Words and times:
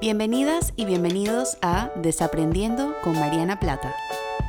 Bienvenidas 0.00 0.72
y 0.76 0.86
bienvenidos 0.86 1.58
a 1.60 1.92
Desaprendiendo 1.94 2.94
con 3.04 3.12
Mariana 3.12 3.60
Plata. 3.60 3.94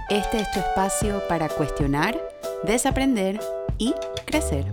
Este 0.09 0.39
es 0.39 0.49
tu 0.53 0.61
espacio 0.61 1.21
para 1.27 1.49
cuestionar, 1.49 2.17
desaprender 2.63 3.37
y 3.77 3.93
crecer. 4.25 4.65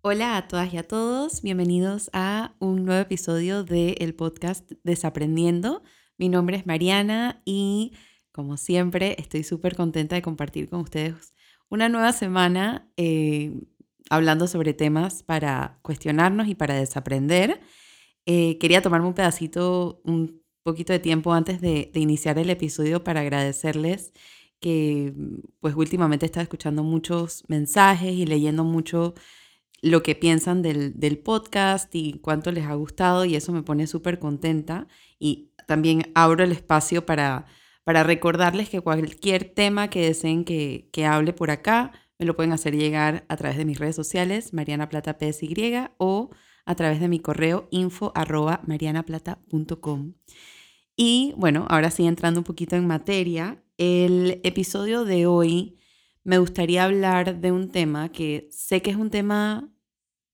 Hola 0.00 0.36
a 0.36 0.48
todas 0.48 0.74
y 0.74 0.78
a 0.78 0.82
todos, 0.82 1.42
bienvenidos 1.42 2.10
a 2.12 2.56
un 2.58 2.86
nuevo 2.86 3.02
episodio 3.02 3.62
del 3.62 4.16
podcast 4.16 4.68
Desaprendiendo. 4.82 5.84
Mi 6.16 6.28
nombre 6.28 6.56
es 6.56 6.66
Mariana 6.66 7.40
y 7.44 7.92
como 8.32 8.56
siempre 8.56 9.14
estoy 9.20 9.44
súper 9.44 9.76
contenta 9.76 10.16
de 10.16 10.22
compartir 10.22 10.68
con 10.68 10.80
ustedes 10.80 11.34
una 11.68 11.88
nueva 11.88 12.12
semana 12.12 12.90
eh, 12.96 13.52
hablando 14.10 14.46
sobre 14.46 14.74
temas 14.74 15.22
para 15.22 15.78
cuestionarnos 15.82 16.48
y 16.48 16.54
para 16.54 16.74
desaprender. 16.74 17.60
Eh, 18.26 18.58
quería 18.58 18.82
tomarme 18.82 19.08
un 19.08 19.14
pedacito, 19.14 20.00
un 20.04 20.42
poquito 20.62 20.92
de 20.92 20.98
tiempo 20.98 21.32
antes 21.32 21.60
de, 21.60 21.90
iniciar 21.94 22.38
el 22.38 22.50
episodio 22.50 23.04
para 23.04 23.20
agradecerles 23.20 24.12
que 24.60 25.14
pues 25.60 25.74
últimamente 25.76 26.26
he 26.26 26.28
estado 26.28 26.42
escuchando 26.42 26.82
muchos 26.82 27.44
mensajes 27.48 28.12
y 28.12 28.26
leyendo 28.26 28.64
mucho 28.64 29.14
lo 29.82 30.02
que 30.02 30.16
piensan 30.16 30.62
del, 30.62 30.98
del, 30.98 31.18
podcast 31.18 31.94
y 31.94 32.14
cuánto 32.20 32.50
les 32.50 32.66
ha 32.66 32.74
gustado 32.74 33.24
y 33.24 33.36
eso 33.36 33.52
me 33.52 33.62
pone 33.62 33.86
súper 33.86 34.18
contenta 34.18 34.88
y 35.18 35.52
también 35.68 36.10
abro 36.14 36.42
el 36.42 36.50
espacio 36.50 37.06
para 37.06 37.46
para 37.88 38.02
recordarles 38.02 38.68
que 38.68 38.82
cualquier 38.82 39.44
tema 39.44 39.88
que 39.88 40.02
deseen 40.02 40.44
que, 40.44 40.90
que 40.92 41.06
hable 41.06 41.32
por 41.32 41.50
acá, 41.50 41.92
me 42.18 42.26
lo 42.26 42.36
pueden 42.36 42.52
hacer 42.52 42.76
llegar 42.76 43.24
a 43.30 43.36
través 43.38 43.56
de 43.56 43.64
mis 43.64 43.78
redes 43.78 43.96
sociales, 43.96 44.52
Mariana 44.52 44.90
Plata 44.90 45.16
o 45.96 46.28
a 46.66 46.74
través 46.74 47.00
de 47.00 47.08
mi 47.08 47.18
correo 47.18 47.66
info 47.70 48.12
arroba 48.14 48.60
marianaplata.com. 48.66 50.12
Y 50.96 51.32
bueno, 51.38 51.64
ahora 51.70 51.90
sí 51.90 52.06
entrando 52.06 52.40
un 52.40 52.44
poquito 52.44 52.76
en 52.76 52.86
materia, 52.86 53.64
el 53.78 54.42
episodio 54.44 55.06
de 55.06 55.24
hoy 55.24 55.78
me 56.24 56.36
gustaría 56.36 56.84
hablar 56.84 57.40
de 57.40 57.52
un 57.52 57.70
tema 57.70 58.12
que 58.12 58.50
sé 58.50 58.82
que 58.82 58.90
es 58.90 58.96
un 58.98 59.08
tema 59.08 59.72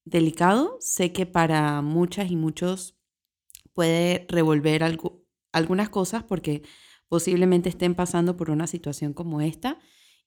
delicado, 0.05 0.77
sé 0.81 1.13
que 1.13 1.25
para 1.25 1.83
muchas 1.83 2.33
y 2.33 2.35
muchos 2.35 2.99
puede 3.75 4.27
revolver 4.29 4.83
algo, 4.83 5.23
algunas 5.53 5.89
cosas 5.89 6.25
porque 6.25 6.63
posiblemente 7.15 7.69
estén 7.69 7.95
pasando 7.95 8.37
por 8.37 8.51
una 8.51 8.67
situación 8.67 9.13
como 9.13 9.41
esta. 9.41 9.79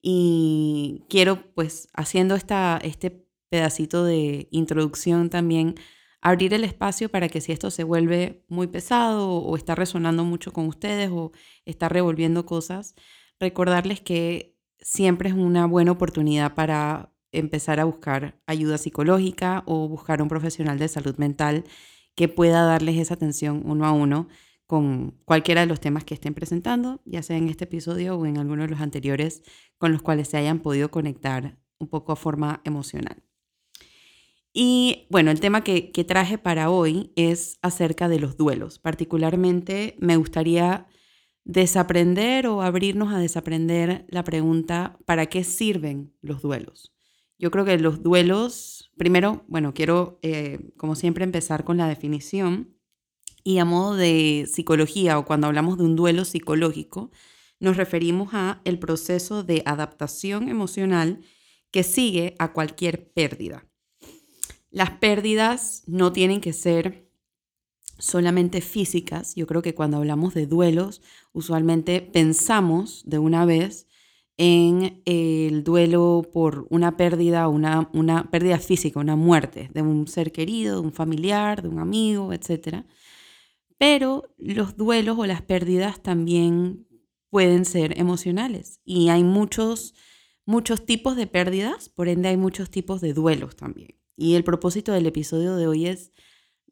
Y 0.02 1.04
quiero, 1.10 1.54
pues, 1.54 1.90
haciendo 1.94 2.36
esta, 2.36 2.80
este 2.82 3.28
pedacito 3.50 4.06
de 4.06 4.48
introducción 4.52 5.30
también, 5.30 5.76
abrir 6.22 6.54
el 6.54 6.64
espacio 6.64 7.10
para 7.10 7.28
que 7.28 7.42
si 7.42 7.52
esto 7.52 7.72
se 7.72 7.84
vuelve 7.84 8.46
muy 8.48 8.68
pesado 8.68 9.34
o 9.34 9.58
está 9.58 9.76
resonando 9.76 10.24
mucho 10.24 10.54
con 10.54 10.66
ustedes 10.66 11.10
o 11.12 11.34
está 11.66 11.90
revolviendo 11.90 12.46
cosas, 12.46 12.96
recordarles 13.38 14.00
que 14.00 14.56
siempre 14.80 15.28
es 15.28 15.36
una 15.36 15.66
buena 15.66 15.92
oportunidad 15.92 16.56
para 16.56 17.14
empezar 17.34 17.82
a 17.82 17.84
buscar 17.84 18.40
ayuda 18.48 18.78
psicológica 18.78 19.64
o 19.66 19.90
buscar 19.90 20.22
un 20.22 20.30
profesional 20.30 20.80
de 20.80 20.88
salud 20.88 21.18
mental 21.18 21.66
que 22.16 22.30
pueda 22.30 22.64
darles 22.64 22.96
esa 22.96 23.16
atención 23.16 23.62
uno 23.66 23.86
a 23.86 23.92
uno 23.92 24.30
con 24.68 25.12
cualquiera 25.26 25.62
de 25.62 25.68
los 25.68 25.80
temas 25.80 26.04
que 26.04 26.14
estén 26.14 26.34
presentando, 26.34 27.02
ya 27.06 27.24
sea 27.24 27.38
en 27.38 27.48
este 27.48 27.64
episodio 27.64 28.18
o 28.18 28.26
en 28.26 28.38
alguno 28.38 28.64
de 28.64 28.70
los 28.70 28.82
anteriores 28.82 29.42
con 29.78 29.94
los 29.94 30.02
cuales 30.02 30.28
se 30.28 30.38
hayan 30.38 30.60
podido 30.60 30.92
conectar 30.92 31.58
un 31.80 31.88
poco 31.88 32.12
a 32.12 32.18
forma 32.18 32.62
emocional. 32.66 33.24
Y 34.54 35.08
bueno, 35.10 35.32
el 35.32 35.40
tema 35.40 35.64
que, 35.64 35.92
traje 36.08 36.38
para 36.38 36.70
hoy 36.70 37.14
es 37.16 37.60
acerca 37.62 38.10
de 38.10 38.20
los 38.20 38.38
duelos. 38.38 38.80
Particularmente 38.80 39.96
me 40.00 40.18
gustaría 40.18 40.88
desaprender 41.44 42.48
o 42.48 42.62
abrirnos 42.62 43.14
a 43.14 43.20
desaprender 43.20 44.06
la 44.10 44.24
pregunta, 44.24 44.98
¿para 45.06 45.28
qué 45.28 45.44
sirven 45.44 46.14
los 46.22 46.42
duelos? 46.42 46.94
Yo 47.38 47.52
creo 47.52 47.66
que 47.66 47.78
los 47.78 48.02
duelos, 48.02 48.92
primero, 48.98 49.46
bueno, 49.48 49.74
quiero, 49.74 50.20
eh, 50.24 50.72
como 50.76 50.96
siempre, 50.96 51.24
empezar 51.24 51.64
con 51.64 51.78
la 51.78 51.88
definición 51.88 52.77
y 53.48 53.60
a 53.60 53.66
modo 53.66 53.96
de 53.96 54.46
psicología 54.52 55.18
o 55.18 55.24
cuando 55.24 55.48
hablamos 55.48 55.78
de 55.78 55.86
un 55.86 55.96
duelo 55.96 56.26
psicológico, 56.26 57.12
nos 57.62 57.78
referimos 57.78 58.34
a 58.34 58.60
el 58.66 58.78
proceso 58.78 59.42
de 59.42 59.64
adaptación 59.66 60.50
emocional 60.50 61.22
que 61.72 61.84
sigue 61.84 62.36
a 62.40 62.52
cualquier 62.52 63.10
pérdida. 63.14 63.66
Las 64.70 64.90
pérdidas 65.00 65.84
no 65.88 66.12
tienen 66.12 66.42
que 66.42 66.52
ser 66.52 67.10
solamente 67.98 68.60
físicas. 68.60 69.34
Yo 69.36 69.48
creo 69.48 69.62
que 69.62 69.74
cuando 69.74 69.96
hablamos 69.96 70.34
de 70.34 70.46
duelos, 70.46 71.02
usualmente 71.32 72.02
pensamos 72.02 73.02
de 73.06 73.18
una 73.18 73.46
vez 73.46 73.88
en 74.36 75.02
el 75.06 75.64
duelo 75.64 76.30
por 76.34 76.68
una 76.70 76.98
pérdida, 76.98 77.48
una, 77.48 77.90
una 77.94 78.30
pérdida 78.30 78.60
física, 78.60 79.00
una 79.00 79.16
muerte 79.16 79.70
de 79.74 79.84
un 79.84 80.06
ser 80.10 80.34
querido, 80.34 80.82
de 80.82 80.88
un 80.88 80.92
familiar, 80.92 81.62
de 81.62 81.70
un 81.70 81.80
amigo, 81.80 82.34
etc. 82.34 82.84
Pero 83.78 84.34
los 84.38 84.76
duelos 84.76 85.18
o 85.20 85.26
las 85.26 85.42
pérdidas 85.42 86.02
también 86.02 86.88
pueden 87.30 87.66
ser 87.66 88.00
emocionales 88.00 88.80
y 88.84 89.10
hay 89.10 89.24
muchos, 89.24 89.94
muchos 90.46 90.86
tipos 90.86 91.16
de 91.16 91.28
pérdidas, 91.28 91.90
por 91.90 92.08
ende 92.08 92.30
hay 92.30 92.38
muchos 92.38 92.70
tipos 92.72 93.02
de 93.02 93.14
duelos 93.14 93.56
también. 93.56 94.00
Y 94.16 94.36
el 94.36 94.44
propósito 94.44 94.92
del 94.92 95.06
episodio 95.06 95.56
de 95.56 95.68
hoy 95.68 95.88
es 95.88 96.12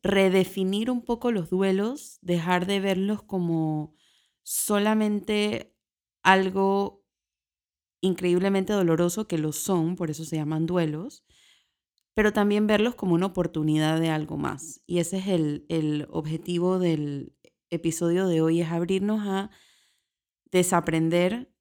redefinir 0.02 0.90
un 0.90 1.04
poco 1.04 1.32
los 1.32 1.50
duelos, 1.50 2.18
dejar 2.22 2.66
de 2.66 2.80
verlos 2.80 3.22
como 3.24 3.96
solamente 4.44 5.76
algo 6.24 7.04
increíblemente 8.02 8.74
doloroso, 8.74 9.28
que 9.28 9.38
lo 9.38 9.52
son, 9.52 9.96
por 9.96 10.10
eso 10.12 10.26
se 10.26 10.36
llaman 10.38 10.66
duelos, 10.66 11.24
pero 12.16 12.32
también 12.32 12.66
verlos 12.66 12.96
como 12.96 13.14
una 13.14 13.28
oportunidad 13.28 14.00
de 14.00 14.10
algo 14.10 14.38
más. 14.38 14.82
Y 14.88 15.00
ese 15.00 15.18
es 15.18 15.28
el, 15.28 16.08
objetivo 16.10 16.80
del 16.80 17.34
episodio 17.70 18.28
de 18.28 18.42
hoy, 18.42 18.62
es 18.62 18.70
abrirnos 18.72 19.28
a 19.28 19.52
desaprender 20.50 21.52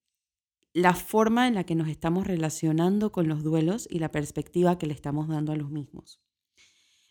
la 0.72 0.94
forma 0.94 1.48
en 1.48 1.54
la 1.54 1.65
que 1.65 1.75
nos 1.75 1.88
estamos 1.88 2.26
relacionando 2.26 3.10
con 3.10 3.28
los 3.28 3.42
duelos 3.42 3.88
y 3.91 3.98
la 3.98 4.12
perspectiva 4.12 4.78
que 4.78 4.87
le 4.87 4.94
estamos 4.94 5.28
dando 5.28 5.53
a 5.53 5.56
los 5.56 5.70
mismos. 5.70 6.20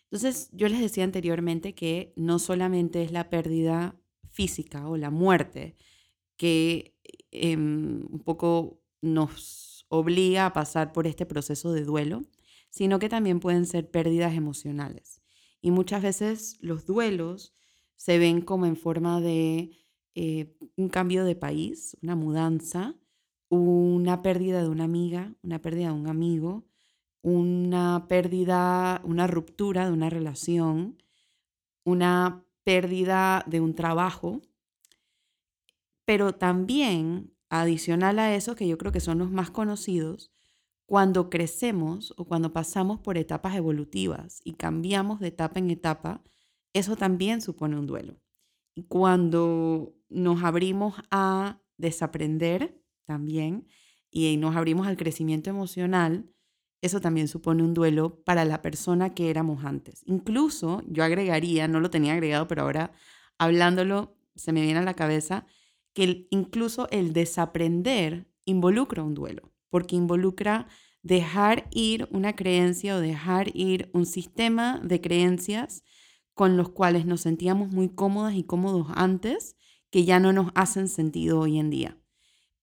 Entonces, 0.04 0.48
yo 0.52 0.68
les 0.68 0.80
decía 0.80 1.04
anteriormente 1.04 1.74
que 1.74 2.14
no 2.16 2.38
solamente 2.38 3.02
es 3.02 3.12
la 3.12 3.28
pérdida 3.28 3.94
física 4.30 4.88
o 4.88 4.96
la 4.96 5.10
muerte 5.10 5.76
que 6.36 6.96
em, 7.30 8.06
un 8.10 8.20
poco 8.20 8.80
nos 9.02 9.86
obliga 9.88 10.46
a 10.46 10.52
pasar 10.54 10.92
por 10.92 11.06
este 11.06 11.26
proceso 11.26 11.72
de 11.72 11.84
duelo, 11.84 12.22
sino 12.74 12.98
que 12.98 13.08
también 13.08 13.38
pueden 13.38 13.66
ser 13.66 13.88
pérdidas 13.88 14.34
emocionales. 14.34 15.22
Y 15.60 15.70
muchas 15.70 16.02
veces 16.02 16.56
los 16.60 16.86
duelos 16.86 17.54
se 17.94 18.18
ven 18.18 18.40
como 18.40 18.66
en 18.66 18.76
forma 18.76 19.20
de 19.20 19.70
eh, 20.16 20.56
un 20.74 20.88
cambio 20.88 21.24
de 21.24 21.36
país, 21.36 21.96
una 22.02 22.16
mudanza, 22.16 22.96
una 23.48 24.22
pérdida 24.22 24.60
de 24.60 24.68
una 24.68 24.82
amiga, 24.82 25.36
una 25.42 25.62
pérdida 25.62 25.86
de 25.86 25.94
un 25.94 26.08
amigo, 26.08 26.64
una 27.22 28.06
pérdida, 28.08 29.00
una 29.04 29.28
ruptura 29.28 29.86
de 29.86 29.92
una 29.92 30.10
relación, 30.10 31.00
una 31.84 32.44
pérdida 32.64 33.44
de 33.46 33.60
un 33.60 33.76
trabajo, 33.76 34.42
pero 36.04 36.34
también, 36.34 37.36
adicional 37.50 38.18
a 38.18 38.34
eso, 38.34 38.56
que 38.56 38.66
yo 38.66 38.78
creo 38.78 38.90
que 38.90 38.98
son 38.98 39.18
los 39.18 39.30
más 39.30 39.52
conocidos, 39.52 40.33
cuando 40.86 41.30
crecemos 41.30 42.12
o 42.16 42.26
cuando 42.26 42.52
pasamos 42.52 43.00
por 43.00 43.16
etapas 43.16 43.56
evolutivas 43.56 44.40
y 44.44 44.54
cambiamos 44.54 45.20
de 45.20 45.28
etapa 45.28 45.58
en 45.58 45.70
etapa, 45.70 46.22
eso 46.72 46.96
también 46.96 47.40
supone 47.40 47.78
un 47.78 47.86
duelo. 47.86 48.20
Y 48.74 48.82
cuando 48.84 49.94
nos 50.08 50.42
abrimos 50.42 50.94
a 51.10 51.60
desaprender 51.78 52.82
también 53.04 53.66
y 54.10 54.36
nos 54.36 54.56
abrimos 54.56 54.86
al 54.86 54.96
crecimiento 54.96 55.48
emocional, 55.48 56.30
eso 56.82 57.00
también 57.00 57.28
supone 57.28 57.62
un 57.62 57.72
duelo 57.72 58.22
para 58.24 58.44
la 58.44 58.60
persona 58.60 59.14
que 59.14 59.30
éramos 59.30 59.64
antes. 59.64 60.02
Incluso 60.04 60.82
yo 60.86 61.02
agregaría, 61.02 61.66
no 61.66 61.80
lo 61.80 61.90
tenía 61.90 62.12
agregado, 62.12 62.46
pero 62.46 62.62
ahora 62.62 62.92
hablándolo 63.38 64.18
se 64.34 64.52
me 64.52 64.62
viene 64.62 64.80
a 64.80 64.84
la 64.84 64.94
cabeza, 64.94 65.46
que 65.94 66.26
incluso 66.30 66.88
el 66.90 67.12
desaprender 67.12 68.28
involucra 68.44 69.02
un 69.02 69.14
duelo 69.14 69.53
porque 69.74 69.96
involucra 69.96 70.68
dejar 71.02 71.66
ir 71.72 72.06
una 72.12 72.36
creencia 72.36 72.94
o 72.94 73.00
dejar 73.00 73.50
ir 73.56 73.90
un 73.92 74.06
sistema 74.06 74.80
de 74.84 75.00
creencias 75.00 75.82
con 76.32 76.56
los 76.56 76.68
cuales 76.68 77.06
nos 77.06 77.22
sentíamos 77.22 77.72
muy 77.72 77.88
cómodas 77.88 78.36
y 78.36 78.44
cómodos 78.44 78.86
antes, 78.94 79.56
que 79.90 80.04
ya 80.04 80.20
no 80.20 80.32
nos 80.32 80.52
hacen 80.54 80.86
sentido 80.86 81.40
hoy 81.40 81.58
en 81.58 81.70
día. 81.70 82.00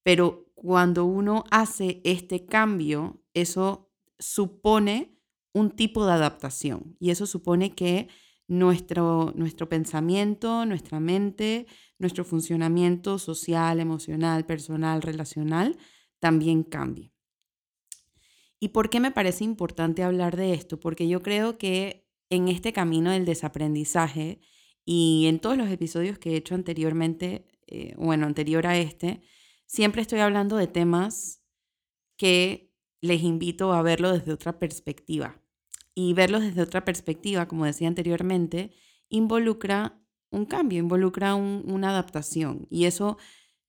Pero 0.02 0.50
cuando 0.54 1.04
uno 1.04 1.44
hace 1.50 2.00
este 2.04 2.46
cambio, 2.46 3.22
eso 3.34 3.92
supone 4.18 5.20
un 5.52 5.70
tipo 5.70 6.06
de 6.06 6.12
adaptación 6.12 6.96
y 6.98 7.10
eso 7.10 7.26
supone 7.26 7.74
que 7.74 8.08
nuestro, 8.48 9.34
nuestro 9.36 9.68
pensamiento, 9.68 10.64
nuestra 10.64 10.98
mente, 10.98 11.66
nuestro 11.98 12.24
funcionamiento 12.24 13.18
social, 13.18 13.80
emocional, 13.80 14.46
personal, 14.46 15.02
relacional, 15.02 15.76
también 16.22 16.62
cambie. 16.62 17.12
¿Y 18.60 18.68
por 18.68 18.90
qué 18.90 19.00
me 19.00 19.10
parece 19.10 19.42
importante 19.42 20.04
hablar 20.04 20.36
de 20.36 20.54
esto? 20.54 20.78
Porque 20.78 21.08
yo 21.08 21.20
creo 21.20 21.58
que 21.58 22.08
en 22.30 22.46
este 22.46 22.72
camino 22.72 23.10
del 23.10 23.24
desaprendizaje 23.24 24.40
y 24.84 25.26
en 25.26 25.40
todos 25.40 25.56
los 25.56 25.68
episodios 25.68 26.20
que 26.20 26.30
he 26.30 26.36
hecho 26.36 26.54
anteriormente, 26.54 27.48
eh, 27.66 27.94
bueno, 27.96 28.24
anterior 28.26 28.68
a 28.68 28.78
este, 28.78 29.20
siempre 29.66 30.00
estoy 30.00 30.20
hablando 30.20 30.56
de 30.56 30.68
temas 30.68 31.42
que 32.16 32.72
les 33.00 33.22
invito 33.22 33.72
a 33.72 33.82
verlo 33.82 34.12
desde 34.12 34.32
otra 34.32 34.60
perspectiva. 34.60 35.42
Y 35.92 36.14
verlo 36.14 36.38
desde 36.38 36.62
otra 36.62 36.84
perspectiva, 36.84 37.48
como 37.48 37.66
decía 37.66 37.88
anteriormente, 37.88 38.76
involucra 39.08 40.00
un 40.30 40.46
cambio, 40.46 40.78
involucra 40.78 41.34
una 41.34 41.90
adaptación. 41.90 42.68
Y 42.70 42.84
eso, 42.84 43.18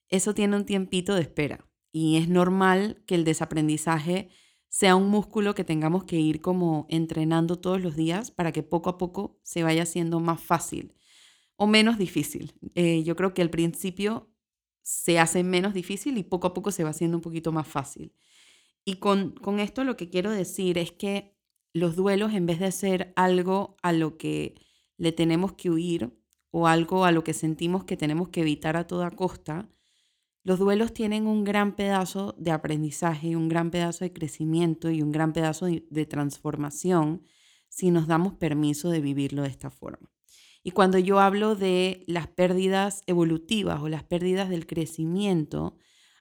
eso 0.08 0.36
tiene 0.36 0.56
un 0.56 0.68
tiempito 0.68 1.16
de 1.16 1.22
espera. 1.22 1.68
Y 1.94 2.18
es 2.18 2.28
normal 2.28 3.01
que 3.07 3.16
el 3.16 3.24
desaprendizaje 3.24 4.30
sea 4.68 4.98
un 4.98 5.10
músculo 5.10 5.56
que 5.56 5.63
tengamos 5.63 6.04
que 6.04 6.19
ir 6.19 6.42
como 6.42 6.88
entrenando 6.90 7.60
todos 7.60 7.80
los 7.80 7.95
días 7.95 8.31
para 8.31 8.51
que 8.51 8.63
poco 8.63 8.90
a 8.90 8.98
poco 8.98 9.40
se 9.44 9.63
vaya 9.63 9.84
haciendo 9.84 10.19
más 10.19 10.42
fácil 10.42 10.94
o 11.56 11.68
menos 11.68 11.98
difícil. 11.98 12.54
Eh, 12.75 13.04
yo 13.04 13.16
creo 13.16 13.34
que 13.34 13.42
al 13.42 13.50
principio 13.50 14.30
se 14.81 15.19
hace 15.19 15.44
menos 15.44 15.74
difícil 15.74 16.18
y 16.18 16.24
poco 16.24 16.48
a 16.48 16.54
poco 16.54 16.72
se 16.72 16.84
va 16.84 16.90
haciendo 16.90 17.18
un 17.18 17.22
poquito 17.22 17.51
más 17.51 17.68
fácil. 17.68 18.13
Y 18.86 18.95
con, 18.95 19.31
con 19.31 19.60
esto 19.60 19.84
lo 19.84 19.95
que 19.95 20.10
quiero 20.10 20.31
decir 20.31 20.78
es 20.78 20.92
que 20.92 21.38
los 21.74 21.95
duelos, 21.95 22.34
en 22.34 22.45
vez 22.45 22.60
de 22.60 22.72
ser 22.72 23.13
algo 23.16 23.78
a 23.81 23.94
lo 23.94 24.18
que 24.18 24.56
le 24.98 25.12
tenemos 25.12 25.54
que 25.54 25.69
huir 25.69 26.12
o 26.51 26.68
algo 26.68 27.06
a 27.06 27.12
lo 27.12 27.24
que 27.24 27.34
sentimos 27.34 27.86
que 27.86 27.98
tenemos 27.98 28.30
que 28.30 28.42
evitar 28.42 28.78
a 28.78 28.88
toda 28.88 29.12
costa, 29.12 29.69
los 30.44 30.60
duelos 30.60 30.94
tienen 30.94 31.28
un 31.28 31.44
gran 31.44 31.75
pedazo 31.75 32.36
de 32.38 32.51
aprendizaje, 32.51 33.36
un 33.36 33.50
gran 33.50 33.72
pedazo 33.72 34.04
de 34.06 34.13
crecimiento 34.13 34.92
y 34.92 35.01
un 35.01 35.12
gran 35.12 35.34
pedazo 35.34 35.68
de 35.68 36.06
transformación 36.06 37.24
si 37.69 37.92
nos 37.92 38.07
damos 38.07 38.34
permiso 38.34 38.90
de 38.90 39.01
vivirlo 39.01 39.42
de 39.42 39.50
esta 39.50 39.69
forma. 39.69 40.12
Y 40.63 40.72
cuando 40.72 40.98
yo 40.98 41.19
hablo 41.19 41.56
de 41.56 42.04
las 42.07 42.28
pérdidas 42.28 43.04
evolutivas 43.07 43.81
o 43.81 43.90
las 43.90 44.04
pérdidas 44.04 44.50
del 44.50 44.66
crecimiento, 44.66 45.78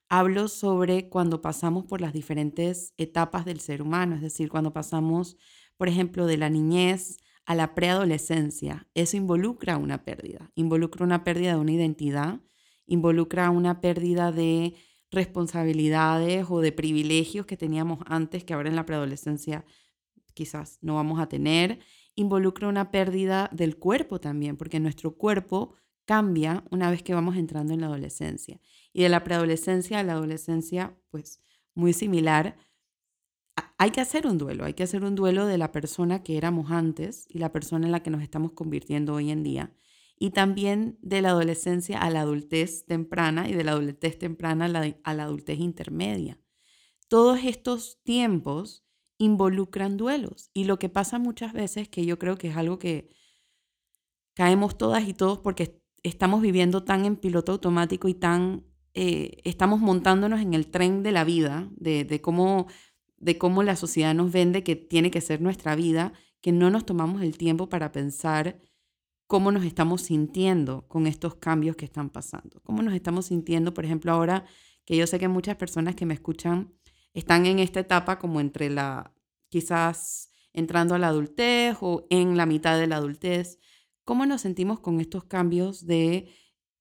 hablo 0.08 0.48
sobre 0.48 1.08
cuando 1.08 1.40
pasamos 1.40 1.84
por 1.84 2.00
las 2.00 2.12
diferentes 2.12 2.92
etapas 2.96 3.44
del 3.44 3.60
ser 3.60 3.82
humano, 3.82 4.16
es 4.16 4.20
decir, 4.20 4.48
cuando 4.48 4.72
pasamos, 4.72 5.36
por 5.76 5.88
ejemplo, 5.88 6.26
de 6.26 6.36
la 6.36 6.50
niñez 6.50 7.18
a 7.44 7.54
la 7.54 7.74
preadolescencia. 7.74 8.88
Eso 8.94 9.16
involucra 9.16 9.76
una 9.76 10.04
pérdida, 10.04 10.50
involucra 10.54 11.04
una 11.04 11.24
pérdida 11.24 11.54
de 11.54 11.60
una 11.60 11.72
identidad, 11.72 12.40
involucra 12.86 13.50
una 13.50 13.80
pérdida 13.80 14.32
de 14.32 14.74
responsabilidades 15.10 16.46
o 16.48 16.60
de 16.60 16.72
privilegios 16.72 17.46
que 17.46 17.56
teníamos 17.56 17.98
antes 18.06 18.44
que 18.44 18.54
ahora 18.54 18.68
en 18.70 18.76
la 18.76 18.86
preadolescencia 18.86 19.64
quizás 20.34 20.78
no 20.80 20.94
vamos 20.94 21.20
a 21.20 21.28
tener 21.28 21.80
involucra 22.14 22.68
una 22.68 22.90
pérdida 22.90 23.48
del 23.52 23.76
cuerpo 23.76 24.20
también, 24.20 24.56
porque 24.56 24.80
nuestro 24.80 25.16
cuerpo 25.16 25.74
cambia 26.04 26.64
una 26.70 26.90
vez 26.90 27.02
que 27.02 27.14
vamos 27.14 27.36
entrando 27.36 27.72
en 27.72 27.80
la 27.80 27.86
adolescencia. 27.86 28.60
Y 28.92 29.02
de 29.02 29.08
la 29.08 29.24
preadolescencia 29.24 30.00
a 30.00 30.02
la 30.02 30.12
adolescencia, 30.12 30.96
pues 31.10 31.40
muy 31.74 31.92
similar. 31.92 32.56
Hay 33.78 33.90
que 33.90 34.00
hacer 34.00 34.26
un 34.26 34.38
duelo, 34.38 34.64
hay 34.64 34.74
que 34.74 34.82
hacer 34.82 35.04
un 35.04 35.14
duelo 35.14 35.46
de 35.46 35.58
la 35.58 35.72
persona 35.72 36.22
que 36.22 36.36
éramos 36.36 36.70
antes 36.70 37.26
y 37.28 37.38
la 37.38 37.52
persona 37.52 37.86
en 37.86 37.92
la 37.92 38.02
que 38.02 38.10
nos 38.10 38.22
estamos 38.22 38.52
convirtiendo 38.52 39.14
hoy 39.14 39.30
en 39.30 39.42
día. 39.42 39.72
Y 40.22 40.30
también 40.30 41.00
de 41.02 41.20
la 41.20 41.30
adolescencia 41.30 41.98
a 41.98 42.08
la 42.08 42.20
adultez 42.20 42.86
temprana 42.86 43.48
y 43.48 43.54
de 43.54 43.64
la 43.64 43.72
adultez 43.72 44.20
temprana 44.20 44.66
a 44.66 44.68
la, 44.68 44.96
a 45.02 45.14
la 45.14 45.24
adultez 45.24 45.58
intermedia. 45.58 46.38
Todos 47.08 47.40
estos 47.42 48.00
tiempos 48.04 48.84
involucran 49.18 49.96
duelos. 49.96 50.48
Y 50.54 50.62
lo 50.62 50.78
que 50.78 50.88
pasa 50.88 51.18
muchas 51.18 51.52
veces, 51.52 51.88
que 51.88 52.06
yo 52.06 52.20
creo 52.20 52.38
que 52.38 52.50
es 52.50 52.56
algo 52.56 52.78
que 52.78 53.08
caemos 54.34 54.78
todas 54.78 55.08
y 55.08 55.12
todos 55.12 55.40
porque 55.40 55.82
estamos 56.04 56.40
viviendo 56.40 56.84
tan 56.84 57.04
en 57.04 57.16
piloto 57.16 57.50
automático 57.50 58.06
y 58.06 58.14
tan, 58.14 58.64
eh, 58.94 59.38
estamos 59.42 59.80
montándonos 59.80 60.40
en 60.40 60.54
el 60.54 60.70
tren 60.70 61.02
de 61.02 61.10
la 61.10 61.24
vida, 61.24 61.68
de, 61.74 62.04
de, 62.04 62.20
cómo, 62.20 62.68
de 63.16 63.38
cómo 63.38 63.64
la 63.64 63.74
sociedad 63.74 64.14
nos 64.14 64.30
vende 64.30 64.62
que 64.62 64.76
tiene 64.76 65.10
que 65.10 65.20
ser 65.20 65.40
nuestra 65.40 65.74
vida, 65.74 66.12
que 66.40 66.52
no 66.52 66.70
nos 66.70 66.86
tomamos 66.86 67.22
el 67.22 67.36
tiempo 67.36 67.68
para 67.68 67.90
pensar 67.90 68.60
cómo 69.32 69.50
nos 69.50 69.64
estamos 69.64 70.02
sintiendo 70.02 70.86
con 70.88 71.06
estos 71.06 71.36
cambios 71.36 71.74
que 71.74 71.86
están 71.86 72.10
pasando. 72.10 72.60
Cómo 72.64 72.82
nos 72.82 72.92
estamos 72.92 73.24
sintiendo, 73.24 73.72
por 73.72 73.86
ejemplo, 73.86 74.12
ahora 74.12 74.44
que 74.84 74.94
yo 74.94 75.06
sé 75.06 75.18
que 75.18 75.26
muchas 75.26 75.56
personas 75.56 75.94
que 75.94 76.04
me 76.04 76.12
escuchan 76.12 76.74
están 77.14 77.46
en 77.46 77.58
esta 77.58 77.80
etapa 77.80 78.18
como 78.18 78.42
entre 78.42 78.68
la, 78.68 79.14
quizás 79.48 80.30
entrando 80.52 80.94
a 80.94 80.98
la 80.98 81.08
adultez 81.08 81.78
o 81.80 82.06
en 82.10 82.36
la 82.36 82.44
mitad 82.44 82.78
de 82.78 82.86
la 82.86 82.96
adultez. 82.96 83.58
¿Cómo 84.04 84.26
nos 84.26 84.42
sentimos 84.42 84.80
con 84.80 85.00
estos 85.00 85.24
cambios 85.24 85.86
de 85.86 86.28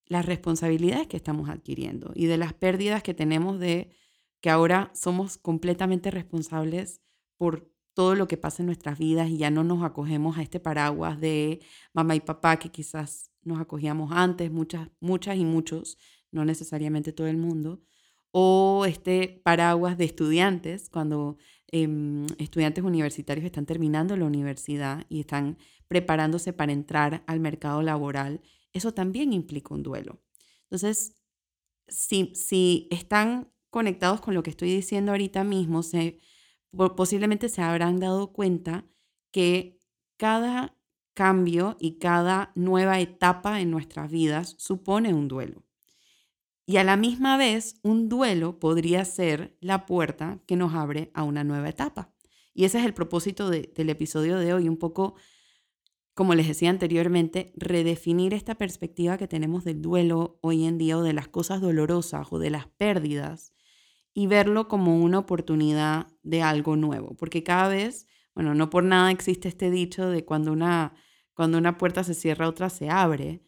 las 0.07 0.25
responsabilidades 0.25 1.07
que 1.07 1.15
estamos 1.15 1.47
adquiriendo 1.47 2.11
y 2.15 2.25
de 2.25 2.35
las 2.35 2.51
pérdidas 2.51 3.01
que 3.01 3.13
tenemos 3.13 3.61
de 3.61 3.95
que 4.41 4.49
ahora 4.49 4.91
somos 4.93 5.37
completamente 5.37 6.11
responsables 6.11 6.99
por 7.37 7.71
todo 8.01 8.15
lo 8.15 8.27
que 8.27 8.35
pasa 8.35 8.63
en 8.63 8.65
nuestras 8.65 8.97
vidas 8.97 9.29
y 9.29 9.37
ya 9.37 9.51
no 9.51 9.63
nos 9.63 9.83
acogemos 9.83 10.35
a 10.35 10.41
este 10.41 10.59
paraguas 10.59 11.21
de 11.21 11.59
mamá 11.93 12.15
y 12.15 12.19
papá 12.19 12.57
que 12.57 12.71
quizás 12.71 13.29
nos 13.43 13.59
acogíamos 13.59 14.11
antes, 14.11 14.51
muchas, 14.51 14.89
muchas 14.99 15.37
y 15.37 15.45
muchos, 15.45 15.99
no 16.31 16.43
necesariamente 16.43 17.13
todo 17.13 17.27
el 17.27 17.37
mundo, 17.37 17.83
o 18.31 18.85
este 18.87 19.39
paraguas 19.45 19.99
de 19.99 20.05
estudiantes, 20.05 20.89
cuando 20.89 21.37
em, 21.67 22.25
estudiantes 22.39 22.83
universitarios 22.83 23.45
están 23.45 23.67
terminando 23.67 24.17
la 24.17 24.25
universidad 24.25 25.05
y 25.07 25.19
están 25.19 25.59
preparándose 25.87 26.53
para 26.53 26.71
entrar 26.71 27.23
al 27.27 27.39
mercado 27.39 27.83
laboral, 27.83 28.41
eso 28.73 28.95
también 28.95 29.31
implica 29.31 29.75
un 29.75 29.83
duelo. 29.83 30.23
Entonces, 30.63 31.13
si, 31.87 32.33
si 32.33 32.87
están 32.89 33.51
conectados 33.69 34.21
con 34.21 34.33
lo 34.33 34.41
que 34.41 34.49
estoy 34.49 34.73
diciendo 34.73 35.11
ahorita 35.11 35.43
mismo, 35.43 35.83
se, 35.83 36.19
posiblemente 36.71 37.49
se 37.49 37.61
habrán 37.61 37.99
dado 37.99 38.31
cuenta 38.33 38.85
que 39.31 39.79
cada 40.17 40.77
cambio 41.13 41.77
y 41.79 41.97
cada 41.97 42.51
nueva 42.55 42.99
etapa 42.99 43.61
en 43.61 43.71
nuestras 43.71 44.09
vidas 44.09 44.55
supone 44.57 45.13
un 45.13 45.27
duelo. 45.27 45.65
Y 46.65 46.77
a 46.77 46.83
la 46.83 46.95
misma 46.95 47.37
vez, 47.37 47.75
un 47.83 48.07
duelo 48.07 48.59
podría 48.59 49.03
ser 49.03 49.57
la 49.59 49.85
puerta 49.85 50.39
que 50.45 50.55
nos 50.55 50.73
abre 50.73 51.11
a 51.13 51.23
una 51.23 51.43
nueva 51.43 51.69
etapa. 51.69 52.13
Y 52.53 52.65
ese 52.65 52.79
es 52.79 52.85
el 52.85 52.93
propósito 52.93 53.49
del 53.49 53.89
episodio 53.89 54.37
de 54.37 54.53
hoy, 54.53 54.69
un 54.69 54.77
poco, 54.77 55.15
como 56.13 56.35
les 56.35 56.47
decía 56.47 56.69
anteriormente, 56.69 57.51
redefinir 57.55 58.33
esta 58.33 58.55
perspectiva 58.55 59.17
que 59.17 59.27
tenemos 59.27 59.63
del 59.63 59.81
duelo 59.81 60.39
hoy 60.41 60.65
en 60.65 60.77
día 60.77 60.97
o 60.97 61.03
de 61.03 61.13
las 61.13 61.27
cosas 61.27 61.61
dolorosas 61.61 62.27
o 62.31 62.39
de 62.39 62.49
las 62.51 62.67
pérdidas 62.67 63.53
y 64.13 64.27
verlo 64.27 64.67
como 64.67 65.01
una 65.01 65.19
oportunidad 65.19 66.07
de 66.23 66.41
algo 66.41 66.75
nuevo. 66.75 67.15
Porque 67.15 67.43
cada 67.43 67.67
vez, 67.67 68.07
bueno, 68.35 68.53
no 68.53 68.69
por 68.69 68.83
nada 68.83 69.11
existe 69.11 69.47
este 69.47 69.71
dicho 69.71 70.09
de 70.09 70.25
cuando 70.25 70.51
una, 70.51 70.93
cuando 71.33 71.57
una 71.57 71.77
puerta 71.77 72.03
se 72.03 72.13
cierra, 72.13 72.47
otra 72.47 72.69
se 72.69 72.89
abre 72.89 73.43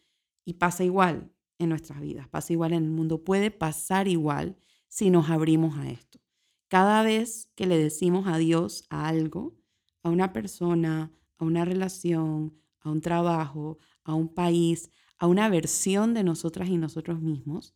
y 0.46 0.53
pasa 0.53 0.84
igual 0.84 1.32
en 1.60 1.70
nuestras 1.70 2.00
vidas, 2.01 2.27
pasa 2.27 2.53
igual 2.53 2.74
en 2.74 2.84
el 2.84 2.89
mundo, 2.89 3.24
puede 3.24 3.51
pasar 3.51 4.08
igual 4.08 4.58
si 4.88 5.10
nos 5.10 5.29
abrimos 5.29 5.77
a 5.77 5.89
esto. 5.89 6.20
Cada 6.67 7.03
vez 7.03 7.50
que 7.55 7.67
le 7.67 7.77
decimos 7.77 8.27
adiós 8.27 8.86
a 8.89 9.08
algo, 9.08 9.55
a 10.01 10.10
una 10.10 10.34
persona, 10.34 11.12
a 11.38 11.46
una 11.46 11.65
relación, 11.65 12.58
a 12.82 12.89
un 12.89 13.01
trabajo, 13.01 13.77
a 14.03 14.15
un 14.15 14.34
país, 14.34 14.89
a 15.17 15.27
una 15.27 15.50
versión 15.50 16.13
de 16.13 16.24
nosotras 16.24 16.70
y 16.70 16.77
nosotros 16.77 17.22
mismos, 17.22 17.75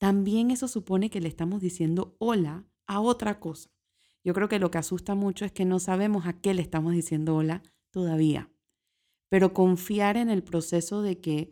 también 0.00 0.50
eso 0.50 0.66
supone 0.66 1.10
que 1.10 1.20
le 1.20 1.28
estamos 1.28 1.60
diciendo 1.60 2.16
hola 2.18 2.64
a 2.86 3.00
otra 3.00 3.38
cosa. 3.38 3.70
Yo 4.24 4.32
creo 4.32 4.48
que 4.48 4.58
lo 4.58 4.70
que 4.70 4.78
asusta 4.78 5.14
mucho 5.14 5.44
es 5.44 5.52
que 5.52 5.66
no 5.66 5.78
sabemos 5.78 6.26
a 6.26 6.40
qué 6.40 6.54
le 6.54 6.62
estamos 6.62 6.94
diciendo 6.94 7.36
hola 7.36 7.62
todavía. 7.90 8.50
Pero 9.28 9.52
confiar 9.52 10.16
en 10.16 10.30
el 10.30 10.42
proceso 10.42 11.02
de 11.02 11.20
que 11.20 11.50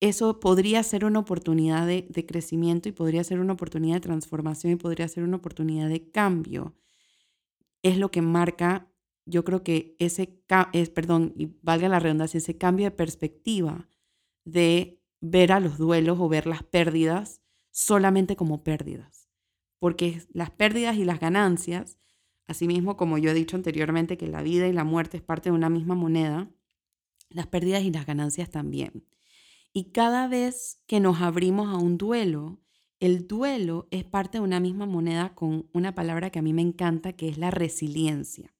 eso 0.00 0.40
podría 0.40 0.82
ser 0.82 1.06
una 1.06 1.20
oportunidad 1.20 1.86
de, 1.86 2.26
crecimiento 2.26 2.90
y 2.90 2.92
podría 2.92 3.24
ser 3.24 3.40
una 3.40 3.54
oportunidad 3.54 3.94
de 3.96 4.00
transformación 4.00 4.74
y 4.74 4.76
podría 4.76 5.08
ser 5.08 5.22
una 5.22 5.38
oportunidad 5.38 5.88
de 5.88 6.10
cambio. 6.10 6.74
Es 7.82 7.96
lo 7.96 8.10
que 8.10 8.20
marca, 8.20 8.92
yo 9.24 9.42
creo 9.42 9.64
que 9.64 9.96
ese, 9.98 10.38
es, 10.74 10.90
perdón, 10.90 11.32
y 11.34 11.46
valga 11.62 11.88
la 11.88 11.98
redundancia, 11.98 12.36
ese 12.36 12.58
cambio 12.58 12.84
de 12.84 12.90
perspectiva 12.90 13.88
de 14.44 15.02
ver 15.30 15.52
a 15.52 15.60
los 15.60 15.78
duelos 15.78 16.18
o 16.20 16.28
ver 16.28 16.46
las 16.46 16.62
pérdidas 16.62 17.40
solamente 17.70 18.36
como 18.36 18.62
pérdidas, 18.62 19.28
porque 19.78 20.22
las 20.32 20.50
pérdidas 20.50 20.96
y 20.96 21.04
las 21.04 21.20
ganancias, 21.20 21.98
asimismo 22.46 22.96
como 22.96 23.18
yo 23.18 23.30
he 23.30 23.34
dicho 23.34 23.56
anteriormente 23.56 24.16
que 24.16 24.28
la 24.28 24.42
vida 24.42 24.68
y 24.68 24.72
la 24.72 24.84
muerte 24.84 25.16
es 25.18 25.22
parte 25.22 25.50
de 25.50 25.56
una 25.56 25.68
misma 25.68 25.94
moneda, 25.94 26.50
las 27.28 27.46
pérdidas 27.48 27.82
y 27.82 27.90
las 27.90 28.06
ganancias 28.06 28.50
también. 28.50 29.04
Y 29.72 29.90
cada 29.90 30.28
vez 30.28 30.82
que 30.86 31.00
nos 31.00 31.20
abrimos 31.20 31.68
a 31.68 31.76
un 31.76 31.98
duelo, 31.98 32.60
el 32.98 33.26
duelo 33.26 33.88
es 33.90 34.04
parte 34.04 34.38
de 34.38 34.44
una 34.44 34.60
misma 34.60 34.86
moneda 34.86 35.34
con 35.34 35.68
una 35.74 35.94
palabra 35.94 36.30
que 36.30 36.38
a 36.38 36.42
mí 36.42 36.54
me 36.54 36.62
encanta, 36.62 37.12
que 37.12 37.28
es 37.28 37.36
la 37.36 37.50
resiliencia. 37.50 38.54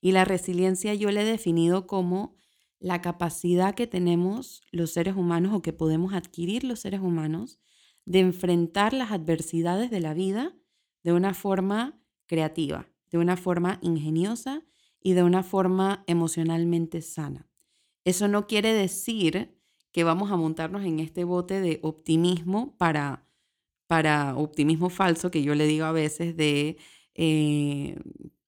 Y 0.00 0.12
la 0.12 0.24
resiliencia 0.24 0.94
yo 0.94 1.10
la 1.10 1.22
he 1.22 1.26
definido 1.26 1.86
como 1.86 2.36
la 2.78 3.00
capacidad 3.00 3.74
que 3.74 3.86
tenemos 3.86 4.62
los 4.70 4.92
seres 4.92 5.16
humanos 5.16 5.54
o 5.54 5.62
que 5.62 5.72
podemos 5.72 6.12
adquirir 6.12 6.64
los 6.64 6.80
seres 6.80 7.00
humanos 7.00 7.58
de 8.04 8.20
enfrentar 8.20 8.92
las 8.92 9.10
adversidades 9.10 9.90
de 9.90 10.00
la 10.00 10.14
vida 10.14 10.54
de 11.02 11.12
una 11.12 11.34
forma 11.34 12.00
creativa, 12.26 12.88
de 13.10 13.18
una 13.18 13.36
forma 13.36 13.78
ingeniosa 13.82 14.62
y 15.00 15.12
de 15.12 15.22
una 15.22 15.42
forma 15.42 16.04
emocionalmente 16.06 17.02
sana. 17.02 17.48
Eso 18.04 18.28
no 18.28 18.46
quiere 18.46 18.72
decir 18.72 19.56
que 19.92 20.04
vamos 20.04 20.30
a 20.30 20.36
montarnos 20.36 20.84
en 20.84 21.00
este 21.00 21.24
bote 21.24 21.60
de 21.60 21.80
optimismo 21.82 22.76
para, 22.76 23.26
para 23.86 24.36
optimismo 24.36 24.90
falso, 24.90 25.30
que 25.30 25.42
yo 25.42 25.54
le 25.54 25.66
digo 25.66 25.86
a 25.86 25.92
veces 25.92 26.36
de, 26.36 26.76
eh, 27.14 27.98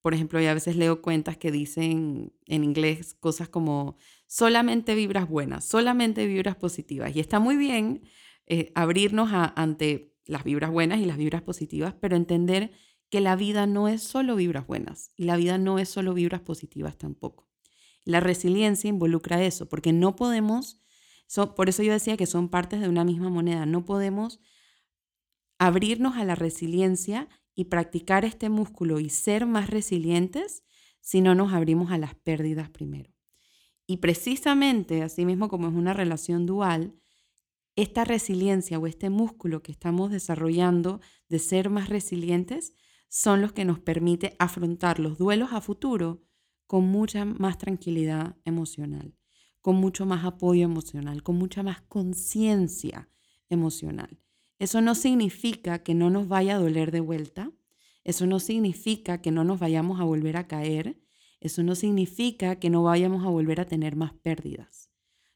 por 0.01 0.13
ejemplo, 0.13 0.39
yo 0.39 0.49
a 0.49 0.53
veces 0.53 0.75
leo 0.75 1.01
cuentas 1.01 1.37
que 1.37 1.51
dicen 1.51 2.33
en 2.45 2.63
inglés 2.63 3.15
cosas 3.15 3.49
como 3.49 3.97
solamente 4.29 4.93
vibras 4.93 5.27
buenas, 5.27 5.65
solamente 5.65 6.27
vibras 6.27 6.55
positivas. 6.55 7.15
Y 7.15 7.19
está 7.19 7.39
muy 7.39 7.57
bien 7.57 8.03
eh, 8.45 8.71
abrirnos 8.75 9.31
ante 9.33 10.13
las 10.25 10.43
vibras 10.43 10.69
buenas 10.69 10.99
y 10.99 11.05
las 11.05 11.17
vibras 11.17 11.41
positivas, 11.41 11.95
pero 11.99 12.15
entender 12.15 12.71
que 13.09 13.21
la 13.21 13.35
vida 13.35 13.65
no 13.65 13.87
es 13.87 14.03
solo 14.03 14.35
vibras 14.35 14.67
buenas 14.67 15.11
y 15.15 15.23
la 15.23 15.35
vida 15.35 15.57
no 15.57 15.79
es 15.79 15.89
solo 15.89 16.13
vibras 16.13 16.41
positivas 16.41 16.95
tampoco. 16.95 17.49
La 18.05 18.19
resiliencia 18.19 18.87
involucra 18.87 19.43
eso, 19.43 19.67
porque 19.67 19.93
no 19.93 20.15
podemos, 20.15 20.79
por 21.55 21.67
eso 21.67 21.81
yo 21.81 21.91
decía 21.91 22.15
que 22.15 22.27
son 22.27 22.49
partes 22.49 22.81
de 22.81 22.87
una 22.87 23.03
misma 23.03 23.29
moneda, 23.29 23.65
no 23.65 23.83
podemos 23.83 24.39
abrirnos 25.57 26.17
a 26.17 26.23
la 26.23 26.35
resiliencia 26.35 27.29
y 27.55 27.65
practicar 27.65 28.25
este 28.25 28.49
músculo 28.49 28.99
y 28.99 29.09
ser 29.09 29.47
más 29.47 29.71
resilientes 29.71 30.63
si 31.01 31.21
no 31.21 31.33
nos 31.33 31.51
abrimos 31.51 31.91
a 31.91 31.97
las 31.97 32.13
pérdidas 32.13 32.69
primero. 32.69 33.08
Y 33.89 33.97
precisamente, 33.97 35.01
así 35.01 35.25
mismo 35.25 35.49
como 35.49 35.67
es 35.67 35.73
una 35.73 35.93
relación 35.93 36.45
dual, 36.45 36.93
esta 37.75 38.05
resiliencia 38.05 38.77
o 38.77 38.85
este 38.85 39.09
músculo 39.09 39.63
que 39.63 39.71
estamos 39.71 40.11
desarrollando 40.11 41.01
de 41.27 41.39
ser 41.39 41.71
más 41.71 41.89
resilientes 41.89 42.73
son 43.07 43.41
los 43.41 43.51
que 43.51 43.65
nos 43.65 43.79
permite 43.79 44.35
afrontar 44.37 44.99
los 44.99 45.17
duelos 45.17 45.53
a 45.53 45.61
futuro 45.61 46.21
con 46.67 46.85
mucha 46.85 47.25
más 47.25 47.57
tranquilidad 47.57 48.35
emocional, 48.45 49.15
con 49.59 49.77
mucho 49.77 50.05
más 50.05 50.23
apoyo 50.23 50.65
emocional, 50.65 51.23
con 51.23 51.37
mucha 51.37 51.63
más 51.63 51.81
conciencia 51.81 53.09
emocional. 53.49 54.21
Eso 54.59 54.81
no 54.81 54.93
significa 54.93 55.81
que 55.81 55.95
no 55.95 56.11
nos 56.11 56.27
vaya 56.27 56.57
a 56.57 56.59
doler 56.59 56.91
de 56.91 56.99
vuelta, 56.99 57.51
eso 58.03 58.27
no 58.27 58.39
significa 58.39 59.19
que 59.19 59.31
no 59.31 59.43
nos 59.43 59.59
vayamos 59.59 59.99
a 59.99 60.03
volver 60.03 60.37
a 60.37 60.47
caer, 60.47 61.01
eso 61.39 61.63
no 61.63 61.75
significa 61.75 62.57
que 62.57 62.69
no 62.69 62.83
vayamos 62.83 63.25
a 63.25 63.29
volver 63.29 63.61
a 63.61 63.65
tener 63.65 63.95
más 63.95 64.13
pérdidas. 64.13 64.89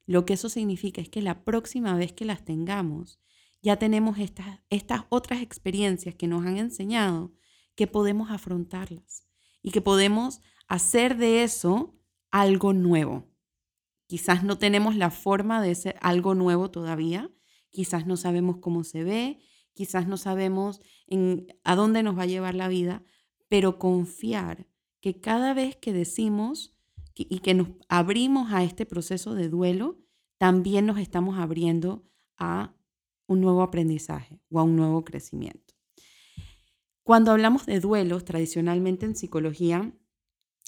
Lo 0.05 0.25
que 0.25 0.33
eso 0.33 0.49
significa 0.49 1.01
es 1.01 1.09
que 1.09 1.21
la 1.21 1.45
próxima 1.45 1.95
vez 1.95 2.11
que 2.11 2.25
las 2.25 2.43
tengamos, 2.43 3.21
ya 3.61 3.77
tenemos 3.77 4.17
estas, 4.19 5.05
otras 5.09 5.41
experiencias 5.41 6.15
que 6.15 6.27
nos 6.27 6.45
han 6.45 6.57
enseñado 6.57 7.33
que 7.75 7.87
podemos 7.87 8.29
afrontarlas 8.29 9.25
y 9.61 9.71
que 9.71 9.81
podemos 9.81 10.41
hacer 10.67 11.17
de 11.17 11.43
eso 11.43 11.97
algo 12.29 12.73
nuevo. 12.73 13.31
Quizás 14.07 14.43
no 14.43 14.57
tenemos 14.57 14.97
la 14.97 15.09
forma 15.09 15.61
de 15.61 15.73
ser 15.75 15.95
algo 16.01 16.35
nuevo 16.35 16.69
todavía, 16.69 17.31
quizás 17.69 18.05
no 18.05 18.17
sabemos 18.17 18.57
cómo 18.57 18.83
se 18.83 19.05
ve, 19.05 19.39
quizás 19.73 20.07
no 20.07 20.17
sabemos 20.17 20.81
en, 21.07 21.47
a 21.63 21.75
dónde 21.75 22.03
nos 22.03 22.17
va 22.17 22.23
a 22.23 22.27
llevar 22.27 22.55
la 22.55 22.67
vida, 22.67 23.03
pero 23.47 23.79
confiar 23.79 24.67
que 25.03 25.19
cada 25.19 25.53
vez 25.53 25.75
que 25.75 25.91
decimos 25.91 26.73
y 27.13 27.39
que 27.39 27.53
nos 27.53 27.67
abrimos 27.89 28.53
a 28.53 28.63
este 28.63 28.85
proceso 28.85 29.35
de 29.35 29.49
duelo, 29.49 29.99
también 30.37 30.85
nos 30.85 30.97
estamos 30.97 31.37
abriendo 31.37 32.09
a 32.37 32.73
un 33.27 33.41
nuevo 33.41 33.63
aprendizaje 33.63 34.39
o 34.49 34.61
a 34.61 34.63
un 34.63 34.77
nuevo 34.77 35.03
crecimiento. 35.03 35.73
Cuando 37.03 37.31
hablamos 37.31 37.65
de 37.65 37.81
duelos, 37.81 38.23
tradicionalmente 38.23 39.05
en 39.05 39.17
psicología, 39.17 39.93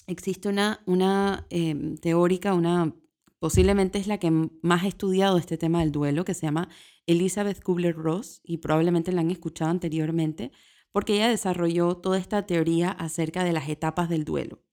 existe 0.06 0.50
una, 0.50 0.82
una 0.84 1.46
em, 1.48 1.96
teórica, 1.96 2.52
una, 2.52 2.94
posiblemente 3.38 3.98
es 3.98 4.06
la 4.06 4.18
que 4.18 4.30
más 4.30 4.84
ha 4.84 4.88
estudiado 4.88 5.38
este 5.38 5.56
tema 5.56 5.80
del 5.80 5.92
duelo, 5.92 6.26
que 6.26 6.34
se 6.34 6.44
llama 6.44 6.68
Elizabeth 7.06 7.62
Kubler-Ross, 7.62 8.42
y 8.44 8.58
probablemente 8.58 9.12
la 9.12 9.22
han 9.22 9.30
escuchado 9.30 9.70
anteriormente, 9.70 10.52
porque 10.96 11.16
ella 11.16 11.28
desarrolló 11.28 11.98
toda 11.98 12.16
esta 12.16 12.46
teoría 12.46 12.90
acerca 12.90 13.44
de 13.44 13.52
las 13.52 13.68
etapas 13.68 14.08
del 14.08 14.24
duelo. 14.24 14.64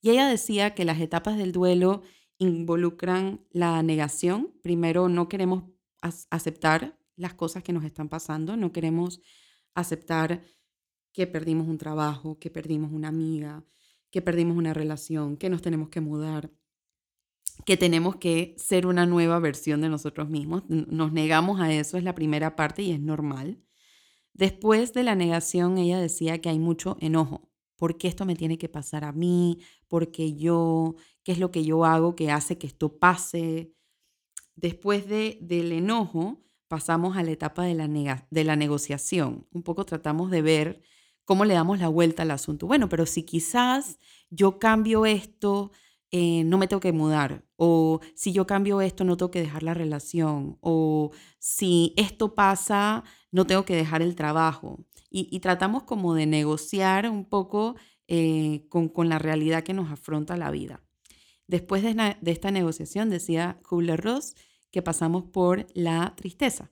Y 0.00 0.08
ella 0.08 0.26
decía 0.26 0.74
que 0.74 0.86
las 0.86 0.98
etapas 1.00 1.36
del 1.36 1.52
duelo 1.52 2.00
involucran 2.38 3.44
la 3.50 3.82
negación. 3.82 4.54
Primero, 4.62 5.10
no 5.10 5.28
queremos 5.28 5.64
aceptar 6.30 6.98
las 7.14 7.34
cosas 7.34 7.62
que 7.62 7.74
nos 7.74 7.84
están 7.84 8.08
pasando, 8.08 8.56
no 8.56 8.72
queremos 8.72 9.20
aceptar 9.74 10.40
que 11.12 11.26
perdimos 11.26 11.68
un 11.68 11.76
trabajo, 11.76 12.38
que 12.38 12.48
perdimos 12.48 12.90
una 12.90 13.08
amiga, 13.08 13.62
que 14.10 14.22
perdimos 14.22 14.56
una 14.56 14.72
relación, 14.72 15.36
que 15.36 15.50
nos 15.50 15.60
tenemos 15.60 15.90
que 15.90 16.00
mudar, 16.00 16.50
que 17.66 17.76
tenemos 17.76 18.16
que 18.16 18.54
ser 18.56 18.86
una 18.86 19.04
nueva 19.04 19.40
versión 19.40 19.82
de 19.82 19.90
nosotros 19.90 20.30
mismos. 20.30 20.62
Nos 20.68 21.12
negamos 21.12 21.60
a 21.60 21.70
eso, 21.70 21.98
es 21.98 22.02
la 22.02 22.14
primera 22.14 22.56
parte 22.56 22.80
y 22.80 22.92
es 22.92 23.00
normal. 23.00 23.62
Después 24.36 24.92
de 24.92 25.02
la 25.02 25.14
negación, 25.14 25.78
ella 25.78 25.98
decía 25.98 26.42
que 26.42 26.50
hay 26.50 26.58
mucho 26.58 26.98
enojo. 27.00 27.48
¿Por 27.74 27.96
qué 27.96 28.06
esto 28.06 28.26
me 28.26 28.36
tiene 28.36 28.58
que 28.58 28.68
pasar 28.68 29.02
a 29.04 29.12
mí? 29.12 29.60
¿Por 29.88 30.10
qué 30.10 30.34
yo? 30.34 30.94
¿Qué 31.22 31.32
es 31.32 31.38
lo 31.38 31.50
que 31.50 31.64
yo 31.64 31.86
hago 31.86 32.14
que 32.14 32.30
hace 32.30 32.58
que 32.58 32.66
esto 32.66 32.98
pase? 32.98 33.72
Después 34.54 35.08
de, 35.08 35.38
del 35.40 35.72
enojo, 35.72 36.42
pasamos 36.68 37.16
a 37.16 37.22
la 37.22 37.30
etapa 37.30 37.64
de 37.64 37.74
la, 37.74 38.26
de 38.30 38.44
la 38.44 38.56
negociación. 38.56 39.46
Un 39.52 39.62
poco 39.62 39.86
tratamos 39.86 40.30
de 40.30 40.42
ver 40.42 40.82
cómo 41.24 41.46
le 41.46 41.54
damos 41.54 41.78
la 41.78 41.88
vuelta 41.88 42.22
al 42.22 42.30
asunto. 42.30 42.66
Bueno, 42.66 42.90
pero 42.90 43.06
si 43.06 43.22
quizás 43.22 43.98
yo 44.28 44.58
cambio 44.58 45.06
esto, 45.06 45.72
eh, 46.10 46.44
no 46.44 46.58
me 46.58 46.68
tengo 46.68 46.80
que 46.80 46.92
mudar, 46.92 47.44
o 47.56 48.00
si 48.14 48.32
yo 48.32 48.46
cambio 48.46 48.80
esto, 48.80 49.04
no 49.04 49.16
tengo 49.16 49.30
que 49.30 49.40
dejar 49.40 49.62
la 49.62 49.74
relación, 49.74 50.58
o 50.60 51.10
si 51.38 51.94
esto 51.96 52.34
pasa, 52.34 53.02
no 53.32 53.46
tengo 53.46 53.64
que 53.64 53.76
dejar 53.76 54.02
el 54.02 54.14
trabajo. 54.14 54.84
Y, 55.10 55.40
tratamos 55.40 55.84
como 55.84 56.14
de 56.14 56.26
negociar 56.26 57.08
un 57.08 57.24
poco 57.24 57.76
eh, 58.06 58.66
con, 58.68 59.08
la 59.08 59.18
realidad 59.18 59.62
que 59.62 59.72
nos 59.72 59.90
afronta 59.90 60.36
la 60.36 60.50
vida. 60.50 60.82
Después 61.46 61.82
de, 61.82 62.16
esta 62.26 62.50
negociación, 62.50 63.08
decía 63.08 63.58
Kubler-Ross, 63.62 64.34
que 64.70 64.82
pasamos 64.82 65.24
por 65.24 65.66
la 65.74 66.14
tristeza. 66.16 66.70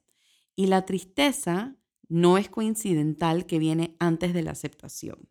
Y 0.56 0.66
la 0.66 0.84
tristeza 0.84 1.76
no 2.08 2.36
es 2.36 2.50
coincidental 2.50 3.46
que 3.46 3.58
viene 3.58 3.96
antes 3.98 4.34
de 4.34 4.42
la 4.42 4.50
aceptación. 4.50 5.28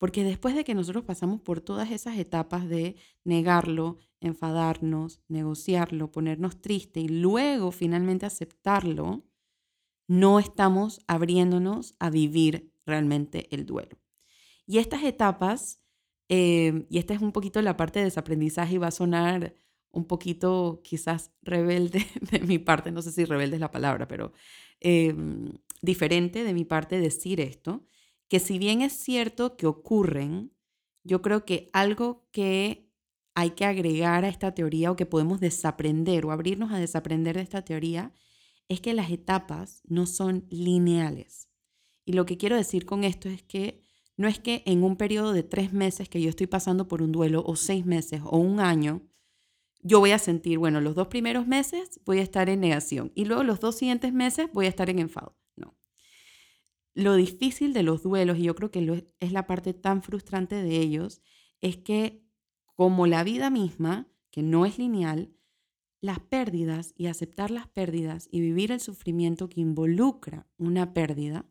Porque 0.00 0.24
después 0.24 0.54
de 0.54 0.64
que 0.64 0.74
nosotros 0.74 1.04
pasamos 1.04 1.42
por 1.42 1.60
todas 1.60 1.90
esas 1.90 2.16
etapas 2.16 2.66
de 2.66 2.96
negarlo, 3.22 3.98
enfadarnos, 4.22 5.20
negociarlo, 5.28 6.10
ponernos 6.10 6.62
triste 6.62 7.00
y 7.00 7.08
luego 7.08 7.70
finalmente 7.70 8.24
aceptarlo, 8.24 9.26
no 10.08 10.38
estamos 10.38 11.02
abriéndonos 11.06 11.96
a 11.98 12.08
vivir 12.08 12.72
realmente 12.86 13.54
el 13.54 13.66
duelo. 13.66 13.98
Y 14.66 14.78
estas 14.78 15.02
etapas, 15.02 15.82
eh, 16.30 16.86
y 16.88 16.96
esta 16.96 17.12
es 17.12 17.20
un 17.20 17.32
poquito 17.32 17.60
la 17.60 17.76
parte 17.76 17.98
de 17.98 18.06
desaprendizaje 18.06 18.76
y 18.76 18.78
va 18.78 18.86
a 18.86 18.92
sonar 18.92 19.52
un 19.90 20.06
poquito 20.06 20.80
quizás 20.82 21.30
rebelde 21.42 22.06
de 22.32 22.40
mi 22.40 22.58
parte, 22.58 22.90
no 22.90 23.02
sé 23.02 23.12
si 23.12 23.26
rebelde 23.26 23.56
es 23.56 23.60
la 23.60 23.70
palabra, 23.70 24.08
pero 24.08 24.32
em, 24.80 25.52
diferente 25.82 26.42
de 26.42 26.54
mi 26.54 26.64
parte 26.64 26.98
decir 26.98 27.38
esto, 27.38 27.86
que 28.30 28.38
si 28.38 28.60
bien 28.60 28.80
es 28.80 28.92
cierto 28.92 29.56
que 29.56 29.66
ocurren, 29.66 30.52
yo 31.02 31.20
creo 31.20 31.44
que 31.44 31.68
algo 31.72 32.28
que 32.30 32.88
hay 33.34 33.50
que 33.50 33.64
agregar 33.64 34.24
a 34.24 34.28
esta 34.28 34.54
teoría 34.54 34.92
o 34.92 34.96
que 34.96 35.04
podemos 35.04 35.40
desaprender 35.40 36.24
o 36.24 36.30
abrirnos 36.30 36.70
a 36.70 36.78
desaprender 36.78 37.36
de 37.36 37.42
esta 37.42 37.62
teoría 37.62 38.14
es 38.68 38.80
que 38.80 38.94
las 38.94 39.10
etapas 39.10 39.82
no 39.88 40.06
son 40.06 40.46
lineales. 40.48 41.48
Y 42.04 42.12
lo 42.12 42.24
que 42.24 42.36
quiero 42.36 42.54
decir 42.54 42.86
con 42.86 43.02
esto 43.02 43.28
es 43.28 43.42
que 43.42 43.82
no 44.16 44.28
es 44.28 44.38
que 44.38 44.62
en 44.64 44.84
un 44.84 44.96
periodo 44.96 45.32
de 45.32 45.42
tres 45.42 45.72
meses 45.72 46.08
que 46.08 46.22
yo 46.22 46.28
estoy 46.28 46.46
pasando 46.46 46.86
por 46.86 47.02
un 47.02 47.10
duelo 47.10 47.42
o 47.44 47.56
seis 47.56 47.84
meses 47.84 48.20
o 48.24 48.38
un 48.38 48.60
año, 48.60 49.02
yo 49.82 49.98
voy 49.98 50.12
a 50.12 50.18
sentir, 50.20 50.58
bueno, 50.58 50.80
los 50.80 50.94
dos 50.94 51.08
primeros 51.08 51.48
meses 51.48 52.00
voy 52.04 52.20
a 52.20 52.22
estar 52.22 52.48
en 52.48 52.60
negación 52.60 53.10
y 53.16 53.24
luego 53.24 53.42
los 53.42 53.58
dos 53.58 53.76
siguientes 53.76 54.12
meses 54.12 54.48
voy 54.52 54.66
a 54.66 54.68
estar 54.68 54.88
en 54.88 55.00
enfado. 55.00 55.39
Lo 57.00 57.14
difícil 57.14 57.72
de 57.72 57.82
los 57.82 58.02
duelos, 58.02 58.36
y 58.36 58.42
yo 58.42 58.54
creo 58.54 58.70
que 58.70 59.06
es 59.20 59.32
la 59.32 59.46
parte 59.46 59.72
tan 59.72 60.02
frustrante 60.02 60.56
de 60.56 60.76
ellos, 60.76 61.22
es 61.62 61.78
que 61.78 62.22
como 62.76 63.06
la 63.06 63.24
vida 63.24 63.48
misma, 63.48 64.06
que 64.30 64.42
no 64.42 64.66
es 64.66 64.78
lineal, 64.78 65.34
las 66.02 66.20
pérdidas 66.20 66.92
y 66.98 67.06
aceptar 67.06 67.50
las 67.50 67.68
pérdidas 67.68 68.28
y 68.30 68.40
vivir 68.40 68.70
el 68.70 68.80
sufrimiento 68.80 69.48
que 69.48 69.62
involucra 69.62 70.46
una 70.58 70.92
pérdida, 70.92 71.46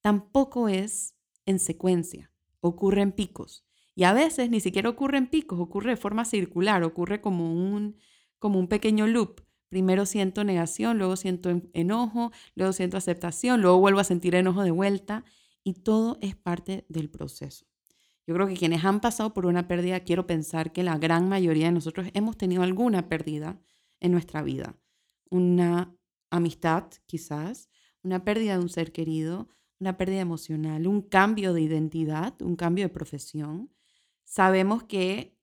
tampoco 0.00 0.68
es 0.68 1.16
en 1.44 1.58
secuencia, 1.58 2.32
ocurre 2.60 3.02
en 3.02 3.10
picos. 3.10 3.66
Y 3.96 4.04
a 4.04 4.12
veces 4.12 4.48
ni 4.48 4.60
siquiera 4.60 4.90
ocurre 4.90 5.18
en 5.18 5.26
picos, 5.26 5.58
ocurre 5.58 5.90
de 5.90 5.96
forma 5.96 6.24
circular, 6.24 6.84
ocurre 6.84 7.20
como 7.20 7.52
un, 7.52 7.96
como 8.38 8.60
un 8.60 8.68
pequeño 8.68 9.08
loop. 9.08 9.40
Primero 9.68 10.06
siento 10.06 10.44
negación, 10.44 10.98
luego 10.98 11.16
siento 11.16 11.50
enojo, 11.72 12.32
luego 12.54 12.72
siento 12.72 12.96
aceptación, 12.96 13.60
luego 13.60 13.78
vuelvo 13.78 14.00
a 14.00 14.04
sentir 14.04 14.34
enojo 14.34 14.62
de 14.62 14.70
vuelta 14.70 15.24
y 15.62 15.74
todo 15.74 16.18
es 16.22 16.34
parte 16.36 16.86
del 16.88 17.10
proceso. 17.10 17.66
Yo 18.26 18.34
creo 18.34 18.46
que 18.46 18.56
quienes 18.56 18.84
han 18.84 19.00
pasado 19.00 19.32
por 19.32 19.46
una 19.46 19.68
pérdida, 19.68 20.00
quiero 20.00 20.26
pensar 20.26 20.72
que 20.72 20.82
la 20.82 20.98
gran 20.98 21.28
mayoría 21.28 21.66
de 21.66 21.72
nosotros 21.72 22.08
hemos 22.14 22.36
tenido 22.36 22.62
alguna 22.62 23.08
pérdida 23.08 23.60
en 24.00 24.12
nuestra 24.12 24.42
vida. 24.42 24.76
Una 25.30 25.94
amistad, 26.30 26.84
quizás, 27.06 27.70
una 28.02 28.24
pérdida 28.24 28.54
de 28.54 28.60
un 28.60 28.68
ser 28.68 28.92
querido, 28.92 29.48
una 29.80 29.96
pérdida 29.96 30.20
emocional, 30.20 30.86
un 30.86 31.02
cambio 31.02 31.52
de 31.52 31.62
identidad, 31.62 32.40
un 32.42 32.56
cambio 32.56 32.84
de 32.84 32.90
profesión. 32.90 33.72
Sabemos 34.24 34.82
que 34.84 35.38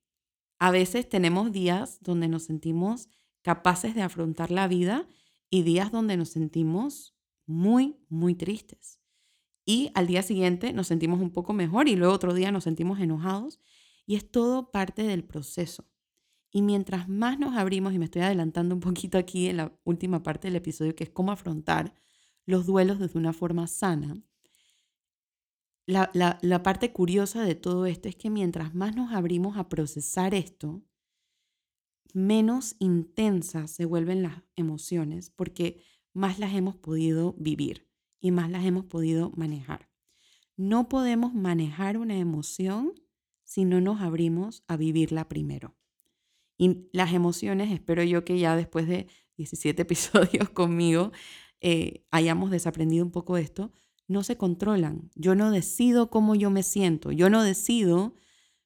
a 0.60 0.72
veces 0.72 1.08
tenemos 1.10 1.52
días 1.52 2.00
donde 2.02 2.28
nos 2.28 2.44
sentimos 2.44 3.10
capaces 3.46 3.94
de 3.94 4.02
afrontar 4.02 4.50
la 4.50 4.68
vida 4.68 5.08
y 5.52 5.62
días 5.62 5.92
donde 5.92 6.18
nos 6.18 6.30
sentimos 6.30 7.16
muy, 7.46 7.96
muy 8.10 8.34
tristes 8.34 9.00
y 9.66 9.92
al 9.94 10.08
día 10.08 10.24
siguiente 10.24 10.74
nos 10.74 10.88
sentimos 10.88 11.22
un 11.22 11.30
poco 11.30 11.54
mejor 11.54 11.88
y 11.88 11.96
luego 11.96 12.12
otro 12.12 12.34
día 12.34 12.52
nos 12.52 12.64
sentimos 12.64 13.00
enojados 13.00 13.60
y 14.08 14.16
es 14.16 14.32
todo 14.32 14.72
parte 14.72 15.04
del 15.04 15.24
proceso. 15.24 15.86
Y 16.50 16.64
mientras 16.64 17.08
más 17.08 17.38
nos 17.38 17.56
abrimos, 17.56 17.94
y 17.94 18.00
me 18.00 18.06
estoy 18.06 18.24
adelantando 18.24 18.74
un 18.74 18.82
poquito 18.82 19.20
aquí 19.20 19.48
en 19.48 19.58
la 19.58 19.78
última 19.84 20.24
parte 20.24 20.48
del 20.48 20.56
episodio, 20.56 20.96
que 20.96 21.04
es 21.04 21.12
cómo 21.12 21.32
afrontar 21.32 21.94
los 22.48 22.66
duelos 22.66 22.98
desde 22.98 23.20
una 23.20 23.32
forma 23.32 23.68
sana, 23.68 24.24
la, 25.86 26.10
la, 26.42 26.64
parte 26.64 26.92
curiosa 26.92 27.44
de 27.44 27.54
todo 27.54 27.86
esto 27.86 28.10
es 28.10 28.16
que 28.16 28.32
mientras 28.32 28.74
más 28.74 28.96
nos 28.96 29.14
abrimos 29.14 29.56
a 29.56 29.70
procesar 29.70 30.34
esto, 30.34 30.82
menos 32.16 32.78
intensas 32.80 33.70
se 33.72 33.84
vuelven 33.84 34.24
las 34.24 34.42
emociones 34.56 35.30
porque 35.30 35.84
más 36.14 36.40
las 36.40 36.56
hemos 36.56 36.78
podido 36.78 37.36
vivir 37.38 37.90
y 38.22 38.32
más 38.32 38.50
las 38.50 38.66
hemos 38.66 38.86
podido 38.86 39.32
manejar. 39.36 39.90
No 40.56 40.88
podemos 40.88 41.34
manejar 41.34 41.98
una 41.98 42.18
emoción 42.18 42.94
si 43.44 43.66
no 43.66 43.82
nos 43.82 44.00
abrimos 44.02 44.64
a 44.68 44.78
vivirla 44.78 45.28
primero. 45.28 45.76
Y 46.58 46.88
las 46.94 47.14
emociones, 47.14 47.70
espero 47.74 48.02
yo 48.02 48.24
que 48.24 48.40
ya 48.40 48.56
después 48.56 48.88
de 48.88 49.08
17 49.36 49.82
episodios 49.82 50.50
conmigo 50.50 51.12
eh, 51.60 52.06
hayamos 52.12 52.50
desaprendido 52.50 53.04
un 53.04 53.12
poco 53.12 53.36
esto, 53.36 53.74
no 54.08 54.24
se 54.24 54.38
controlan. 54.38 55.12
Yo 55.16 55.36
no 55.36 55.52
decido 55.52 56.10
cómo 56.10 56.36
yo 56.36 56.50
me 56.50 56.64
siento. 56.64 57.12
Yo 57.12 57.30
no 57.30 57.44
decido, 57.44 58.16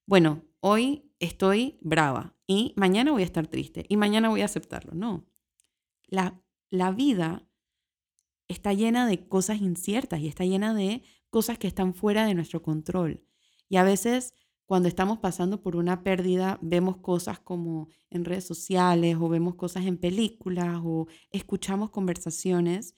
bueno, 0.05 0.43
hoy 0.59 1.11
estoy 1.19 1.79
brava 1.81 2.35
y 2.49 2.73
mañana 2.75 3.11
voy 3.11 3.21
a 3.21 3.25
estar 3.25 3.45
triste 3.45 3.85
y 3.89 3.95
mañana 3.95 4.27
voy 4.27 4.41
a 4.41 4.45
aceptarlo. 4.45 4.93
No. 4.95 5.29
La, 6.07 6.41
la 6.71 6.91
vida 6.91 7.47
está 8.47 8.73
llena 8.73 9.05
de 9.07 9.27
cosas 9.27 9.61
inciertas 9.61 10.19
y 10.19 10.27
está 10.27 10.45
llena 10.45 10.73
de 10.73 11.03
cosas 11.29 11.59
que 11.59 11.67
están 11.67 11.93
fuera 11.93 12.25
de 12.25 12.33
nuestro 12.33 12.63
control. 12.63 13.23
Y 13.69 13.77
a 13.77 13.83
veces 13.83 14.33
cuando 14.65 14.87
estamos 14.87 15.19
pasando 15.19 15.61
por 15.61 15.75
una 15.75 16.03
pérdida, 16.03 16.57
vemos 16.63 16.97
cosas 16.97 17.39
como 17.39 17.89
en 18.09 18.25
redes 18.25 18.45
sociales 18.45 19.15
o 19.21 19.29
vemos 19.29 19.53
cosas 19.53 19.85
en 19.85 19.97
películas 19.97 20.81
o 20.83 21.05
escuchamos 21.29 21.91
conversaciones 21.91 22.95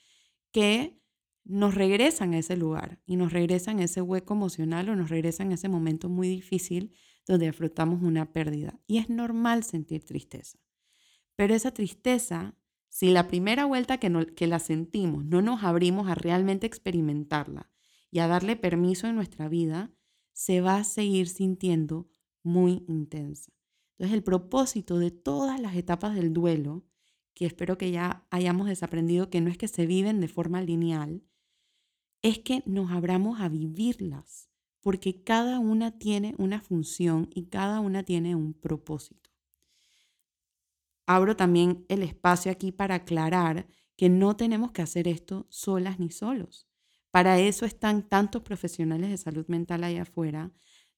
que 0.54 0.98
nos 1.44 1.76
regresan 1.76 2.34
a 2.36 2.38
ese 2.38 2.56
lugar 2.56 3.02
y 3.06 3.18
nos 3.18 3.34
regresan 3.34 3.80
a 3.80 3.84
ese 3.84 4.02
hueco 4.02 4.34
emocional 4.34 4.88
o 4.88 4.96
nos 4.96 5.10
regresan 5.10 5.52
a 5.52 5.56
ese 5.56 5.68
momento 5.68 6.08
muy 6.08 6.30
difícil 6.30 6.94
donde 7.28 7.48
afrontamos 7.48 8.02
una 8.02 8.34
pérdida. 8.34 8.80
Y 8.88 8.98
es 8.98 9.10
normal 9.10 9.64
sentir 9.64 10.04
tristeza. 10.04 10.60
Pero 11.36 11.54
esa 11.54 11.72
tristeza 11.72 12.56
si 12.92 13.10
la 13.10 13.30
primera 13.30 13.64
vuelta 13.64 14.00
que, 14.00 14.48
la 14.48 14.60
sentimos 14.60 15.24
no 15.24 15.42
nos 15.42 15.64
abrimos 15.64 16.10
a 16.10 16.16
realmente 16.16 16.68
experimentarla 16.68 17.72
y 18.12 18.20
a 18.20 18.28
darle 18.28 18.58
permiso 18.58 19.08
en 19.08 19.16
nuestra 19.16 19.48
vida, 19.48 19.94
se 20.34 20.60
va 20.60 20.76
a 20.76 20.84
seguir 20.84 21.30
sintiendo 21.30 22.12
muy 22.44 22.84
intensa. 22.90 23.54
Entonces 23.94 24.14
el 24.14 24.24
propósito 24.24 25.00
de 25.00 25.10
todas 25.10 25.62
las 25.62 25.78
etapas 25.78 26.16
del 26.16 26.34
duelo, 26.34 26.86
que 27.34 27.46
espero 27.46 27.78
que 27.78 27.92
ya 27.92 28.28
hayamos 28.30 28.68
desaprendido 28.68 29.30
que 29.30 29.40
no 29.40 29.50
es 29.50 29.58
que 29.58 29.70
se 29.70 29.86
viven 29.86 30.20
de 30.20 30.28
forma 30.28 30.62
lineal, 30.62 31.24
es 32.22 32.40
que 32.40 32.62
nos 32.66 32.92
abramos 32.92 33.40
a 33.40 33.48
vivirlas, 33.48 34.51
porque 34.82 35.24
cada 35.24 35.60
una 35.60 35.98
tiene 35.98 36.36
una 36.38 36.62
función 36.62 37.30
y 37.34 37.46
cada 37.46 37.80
una 37.80 38.04
tiene 38.04 38.36
un 38.36 38.54
propósito 38.54 39.22
abro 41.16 41.36
también 41.36 41.86
el 41.90 42.04
espacio 42.04 42.52
aquí 42.52 42.72
para 42.72 42.96
aclarar 42.96 43.68
que 43.98 44.10
no 44.10 44.36
tenemos 44.36 44.72
que 44.72 44.82
hacer 44.82 45.08
esto 45.08 45.46
solas 45.50 46.00
ni 46.00 46.10
solos. 46.10 46.68
Para 47.12 47.40
eso 47.40 47.66
están 47.66 48.08
tantos 48.08 48.42
profesionales 48.44 49.10
de 49.10 49.18
salud 49.18 49.46
mental 49.48 49.84
allá 49.84 50.04
afuera, 50.04 50.52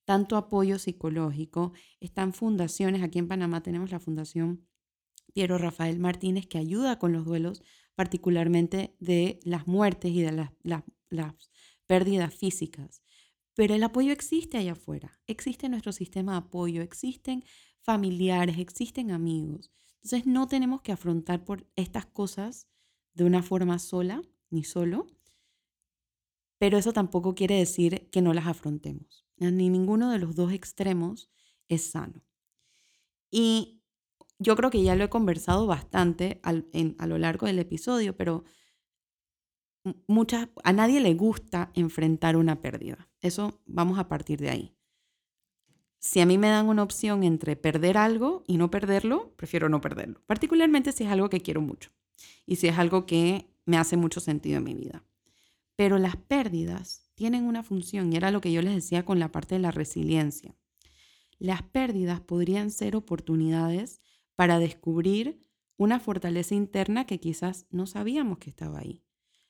tanto 0.06 0.38
apoyo 0.38 0.78
psicológico, 0.78 1.74
están 2.00 2.34
fundaciones, 2.34 3.02
aquí 3.02 3.20
en 3.20 3.28
Panamá 3.28 3.64
tenemos 3.64 3.92
la 3.92 4.00
Fundación 4.00 4.68
Piero 5.34 5.58
Rafael 5.58 5.98
Martínez 5.98 6.46
que 6.46 6.60
ayuda 6.60 7.00
con 7.00 7.14
los 7.14 7.26
duelos, 7.26 7.64
particularmente 7.96 8.96
de 9.00 9.40
las 9.44 9.66
muertes 9.66 10.12
y 10.12 10.22
de 10.22 10.32
las, 10.32 10.52
las 11.10 11.34
pérdidas 11.88 12.34
físicas. 12.36 13.02
Pero 13.56 13.76
el 13.76 13.84
apoyo 13.84 14.12
existe 14.12 14.58
allá 14.58 14.72
afuera, 14.72 15.20
existe 15.28 15.70
nuestro 15.70 15.92
sistema 15.92 16.34
de 16.34 16.38
apoyo, 16.40 16.82
existen 16.82 17.44
familiares, 17.82 18.58
existen 18.58 19.12
amigos. 19.12 19.72
Entonces 19.98 20.26
no 20.26 20.48
tenemos 20.48 20.82
que 20.82 20.92
afrontar 20.92 21.46
por 21.46 21.68
estas 21.76 22.06
cosas 22.06 22.68
de 23.14 23.24
una 23.26 23.44
forma 23.44 23.78
sola 23.80 24.22
ni 24.50 24.64
solo, 24.64 25.08
pero 26.58 26.78
eso 26.78 26.94
tampoco 26.94 27.36
quiere 27.36 27.56
decir 27.56 28.10
que 28.10 28.22
no 28.22 28.34
las 28.34 28.48
afrontemos. 28.48 29.26
Ni 29.38 29.70
ninguno 29.70 30.12
de 30.12 30.20
los 30.20 30.36
dos 30.36 30.54
extremos 30.54 31.30
es 31.68 31.92
sano. 31.92 32.24
Y 33.30 33.82
yo 34.40 34.56
creo 34.56 34.70
que 34.70 34.84
ya 34.84 34.96
lo 34.96 35.04
he 35.04 35.10
conversado 35.10 35.68
bastante 35.68 36.40
a 36.44 37.08
lo 37.08 37.18
largo 37.18 37.48
del 37.48 37.60
episodio, 37.60 38.16
pero 38.16 38.46
muchas, 40.08 40.50
a 40.64 40.74
nadie 40.74 41.02
le 41.02 41.14
gusta 41.14 41.72
enfrentar 41.76 42.38
una 42.38 42.62
pérdida. 42.62 43.10
Eso 43.22 43.62
vamos 43.66 44.00
a 44.00 44.08
partir 44.08 44.40
de 44.40 44.50
ahí 44.50 44.76
si 46.04 46.20
a 46.20 46.26
mí 46.26 46.38
me 46.38 46.50
dan 46.50 46.68
una 46.68 46.84
opción 46.84 47.24
entre 47.24 47.56
perder 47.56 47.98
algo 47.98 48.44
y 48.46 48.58
no 48.58 48.70
perderlo, 48.70 49.34
prefiero 49.38 49.70
no 49.70 49.80
perderlo, 49.80 50.20
particularmente 50.26 50.92
si 50.92 51.06
es 51.06 51.10
algo 51.10 51.30
que 51.30 51.40
quiero 51.40 51.62
mucho 51.62 51.92
y 52.46 52.58
si 52.58 52.68
es 52.68 52.78
algo 52.78 53.06
que 53.06 53.48
me 53.66 53.78
hace 53.78 53.96
mucho 53.96 54.20
sentido 54.20 54.58
en 54.58 54.66
mi 54.66 54.74
vida. 54.74 55.06
Pero 55.78 55.98
las 56.00 56.18
pérdidas 56.18 57.10
tienen 57.16 57.46
una 57.46 57.64
función 57.64 58.12
y 58.12 58.18
era 58.18 58.32
lo 58.32 58.42
que 58.42 58.52
yo 58.52 58.62
les 58.62 58.76
decía 58.76 59.06
con 59.06 59.18
la 59.18 59.32
parte 59.32 59.56
de 59.56 59.62
la 59.62 59.72
resiliencia. 59.72 60.58
Las 61.40 61.62
pérdidas 61.64 62.20
podrían 62.20 62.70
ser 62.70 62.98
oportunidades 62.98 64.02
para 64.36 64.60
descubrir 64.60 65.40
una 65.78 66.02
fortaleza 66.02 66.54
interna 66.54 67.06
que 67.06 67.22
quizás 67.22 67.66
no 67.70 67.88
sabíamos 67.88 68.40
que 68.40 68.50
estaba 68.50 68.80
ahí. 68.80 69.06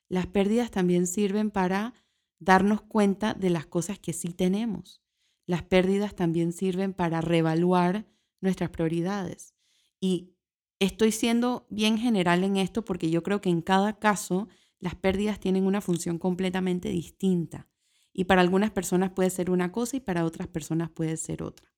Las 0.10 0.28
pérdidas 0.28 0.72
también 0.72 1.08
sirven 1.08 1.52
para 1.52 1.94
darnos 2.40 2.82
cuenta 2.82 3.34
de 3.34 3.50
las 3.50 3.66
cosas 3.66 4.00
que 4.00 4.14
sí 4.14 4.34
tenemos 4.34 5.04
las 5.46 5.64
pérdidas 5.64 6.16
también 6.16 6.54
sirven 6.54 6.94
para 6.94 7.22
reevaluar 7.22 8.08
nuestras 8.40 8.70
prioridades. 8.70 9.54
Y 10.00 10.36
estoy 10.80 11.12
siendo 11.12 11.68
bien 11.70 11.98
general 11.98 12.44
en 12.44 12.58
esto 12.58 12.86
porque 12.86 13.10
yo 13.10 13.24
creo 13.24 13.42
que 13.42 13.50
en 13.50 13.62
cada 13.62 14.00
caso 14.00 14.48
las 14.80 14.96
pérdidas 14.96 15.40
tienen 15.40 15.66
una 15.66 15.82
función 15.82 16.18
completamente 16.18 16.90
distinta. 16.90 17.68
Y 18.14 18.26
para 18.26 18.42
algunas 18.42 18.72
personas 18.72 19.12
puede 19.12 19.30
ser 19.30 19.50
una 19.50 19.72
cosa 19.72 19.98
y 19.98 20.00
para 20.00 20.26
otras 20.26 20.48
personas 20.48 20.90
puede 20.92 21.18
ser 21.18 21.42
otra. 21.42 21.74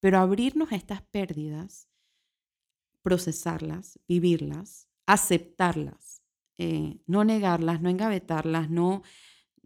Pero 0.00 0.18
abrirnos 0.18 0.72
a 0.72 0.76
estas 0.76 1.02
pérdidas, 1.02 1.88
procesarlas, 3.02 4.00
vivirlas, 4.08 4.88
aceptarlas, 5.06 6.19
eh, 6.62 7.00
no 7.06 7.24
negarlas, 7.24 7.80
no 7.80 7.88
engavetarlas, 7.88 8.68
no 8.68 9.02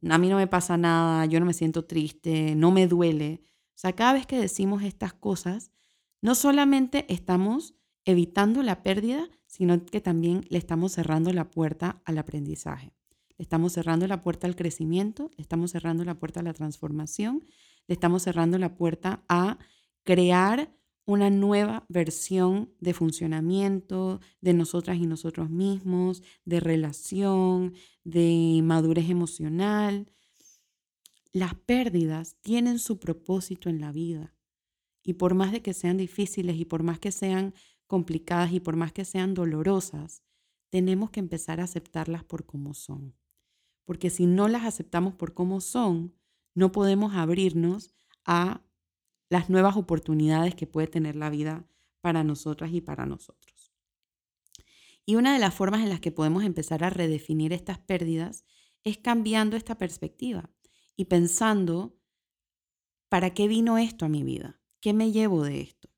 a 0.08 0.16
mí 0.16 0.28
no 0.28 0.36
me 0.36 0.46
pasa 0.46 0.76
nada, 0.76 1.26
yo 1.26 1.40
no 1.40 1.46
me 1.46 1.52
siento 1.52 1.86
triste, 1.86 2.54
no 2.54 2.70
me 2.70 2.86
duele. 2.86 3.42
O 3.70 3.78
sea, 3.78 3.94
cada 3.94 4.12
vez 4.12 4.26
que 4.26 4.38
decimos 4.38 4.84
estas 4.84 5.12
cosas, 5.12 5.72
no 6.22 6.36
solamente 6.36 7.04
estamos 7.12 7.74
evitando 8.04 8.62
la 8.62 8.84
pérdida, 8.84 9.28
sino 9.46 9.84
que 9.84 10.00
también 10.00 10.44
le 10.50 10.58
estamos 10.58 10.92
cerrando 10.92 11.32
la 11.32 11.50
puerta 11.50 12.00
al 12.04 12.16
aprendizaje. 12.18 12.94
Le 13.38 13.42
estamos 13.42 13.72
cerrando 13.72 14.06
la 14.06 14.22
puerta 14.22 14.46
al 14.46 14.54
crecimiento, 14.54 15.32
le 15.36 15.42
estamos 15.42 15.72
cerrando 15.72 16.04
la 16.04 16.14
puerta 16.14 16.38
a 16.40 16.44
la 16.44 16.54
transformación, 16.54 17.44
le 17.88 17.94
estamos 17.94 18.22
cerrando 18.22 18.56
la 18.56 18.76
puerta 18.76 19.24
a 19.28 19.58
crear 20.04 20.72
una 21.06 21.30
nueva 21.30 21.84
versión 21.88 22.72
de 22.80 22.94
funcionamiento 22.94 24.20
de 24.40 24.54
nosotras 24.54 24.96
y 24.96 25.06
nosotros 25.06 25.50
mismos, 25.50 26.22
de 26.44 26.60
relación, 26.60 27.74
de 28.04 28.60
madurez 28.62 29.10
emocional. 29.10 30.10
Las 31.32 31.54
pérdidas 31.54 32.36
tienen 32.40 32.78
su 32.78 32.98
propósito 32.98 33.68
en 33.68 33.80
la 33.80 33.92
vida 33.92 34.34
y 35.02 35.14
por 35.14 35.34
más 35.34 35.52
de 35.52 35.60
que 35.60 35.74
sean 35.74 35.98
difíciles 35.98 36.56
y 36.56 36.64
por 36.64 36.82
más 36.82 36.98
que 36.98 37.12
sean 37.12 37.54
complicadas 37.86 38.52
y 38.52 38.60
por 38.60 38.76
más 38.76 38.92
que 38.92 39.04
sean 39.04 39.34
dolorosas, 39.34 40.22
tenemos 40.70 41.10
que 41.10 41.20
empezar 41.20 41.60
a 41.60 41.64
aceptarlas 41.64 42.24
por 42.24 42.46
cómo 42.46 42.72
son. 42.72 43.14
Porque 43.84 44.08
si 44.08 44.26
no 44.26 44.48
las 44.48 44.64
aceptamos 44.64 45.14
por 45.14 45.34
cómo 45.34 45.60
son, 45.60 46.14
no 46.54 46.72
podemos 46.72 47.14
abrirnos 47.14 47.94
a 48.24 48.62
las 49.34 49.50
nuevas 49.50 49.76
oportunidades 49.76 50.54
que 50.54 50.68
puede 50.68 50.86
tener 50.86 51.16
la 51.16 51.28
vida 51.28 51.66
para 52.00 52.22
nosotras 52.22 52.72
y 52.72 52.80
para 52.80 53.04
nosotros. 53.04 53.74
Y 55.04 55.16
una 55.16 55.32
de 55.32 55.40
las 55.40 55.52
formas 55.52 55.82
en 55.82 55.88
las 55.88 55.98
que 55.98 56.12
podemos 56.12 56.44
empezar 56.44 56.84
a 56.84 56.90
redefinir 56.90 57.52
estas 57.52 57.80
pérdidas 57.80 58.44
es 58.84 58.96
cambiando 58.96 59.56
esta 59.56 59.76
perspectiva 59.76 60.50
y 60.94 61.06
pensando, 61.06 61.98
¿para 63.08 63.34
qué 63.34 63.48
vino 63.48 63.76
esto 63.76 64.04
a 64.04 64.08
mi 64.08 64.22
vida? 64.22 64.60
¿Qué 64.80 64.92
me 64.92 65.10
llevo 65.10 65.42
de 65.42 65.62
esto? 65.62 65.88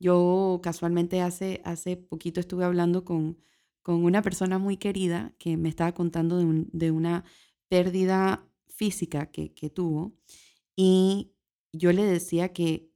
Yo 0.00 0.58
casualmente 0.60 1.20
hace, 1.20 1.60
hace 1.64 1.96
poquito 1.96 2.40
estuve 2.40 2.64
hablando 2.64 3.04
con, 3.04 3.38
con 3.82 4.04
una 4.04 4.20
persona 4.20 4.58
muy 4.58 4.78
querida 4.78 5.32
que 5.38 5.56
me 5.56 5.68
estaba 5.68 5.92
contando 5.92 6.38
de, 6.38 6.64
de 6.72 6.90
una 6.90 7.24
pérdida 7.68 8.48
física 8.66 9.30
que, 9.30 9.54
que 9.54 9.70
tuvo 9.70 10.16
y 10.74 11.36
yo 11.72 11.92
le 11.92 12.04
decía 12.04 12.52
que 12.52 12.90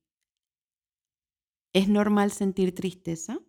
es 1.72 1.88
normal 1.88 2.30
sentir 2.30 2.74
tristeza, 2.74 3.40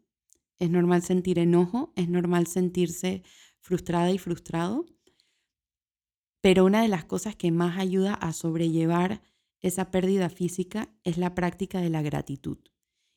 es 0.58 0.70
normal 0.70 1.04
sentir 1.04 1.40
enojo, 1.40 1.94
es 1.96 2.10
normal 2.10 2.48
sentirse 2.48 3.24
frustrada 3.60 4.12
y 4.12 4.18
frustrado, 4.18 4.86
pero 6.42 6.66
una 6.66 6.82
de 6.82 6.88
las 6.88 7.06
cosas 7.06 7.36
que 7.36 7.52
más 7.52 7.80
ayuda 7.80 8.14
a 8.14 8.32
sobrellevar 8.34 9.22
esa 9.62 9.90
pérdida 9.90 10.30
física 10.30 10.94
es 11.04 11.18
la 11.18 11.34
práctica 11.34 11.82
de 11.82 11.90
la 11.90 12.04
gratitud. 12.04 12.60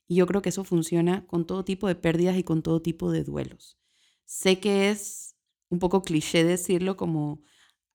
Y 0.07 0.17
yo 0.17 0.27
creo 0.27 0.41
que 0.41 0.49
eso 0.49 0.65
funciona 0.65 1.27
con 1.27 1.47
todo 1.47 1.65
tipo 1.65 1.87
de 1.89 1.95
pérdidas 1.95 2.39
y 2.39 2.43
con 2.43 2.63
todo 2.63 2.81
tipo 2.81 3.11
de 3.11 3.25
duelos. 3.25 3.79
Sé 4.25 4.61
que 4.61 4.89
es 4.89 5.37
un 5.69 5.79
poco 5.79 6.01
cliché 6.01 6.45
decirlo 6.45 6.97
como 6.97 7.43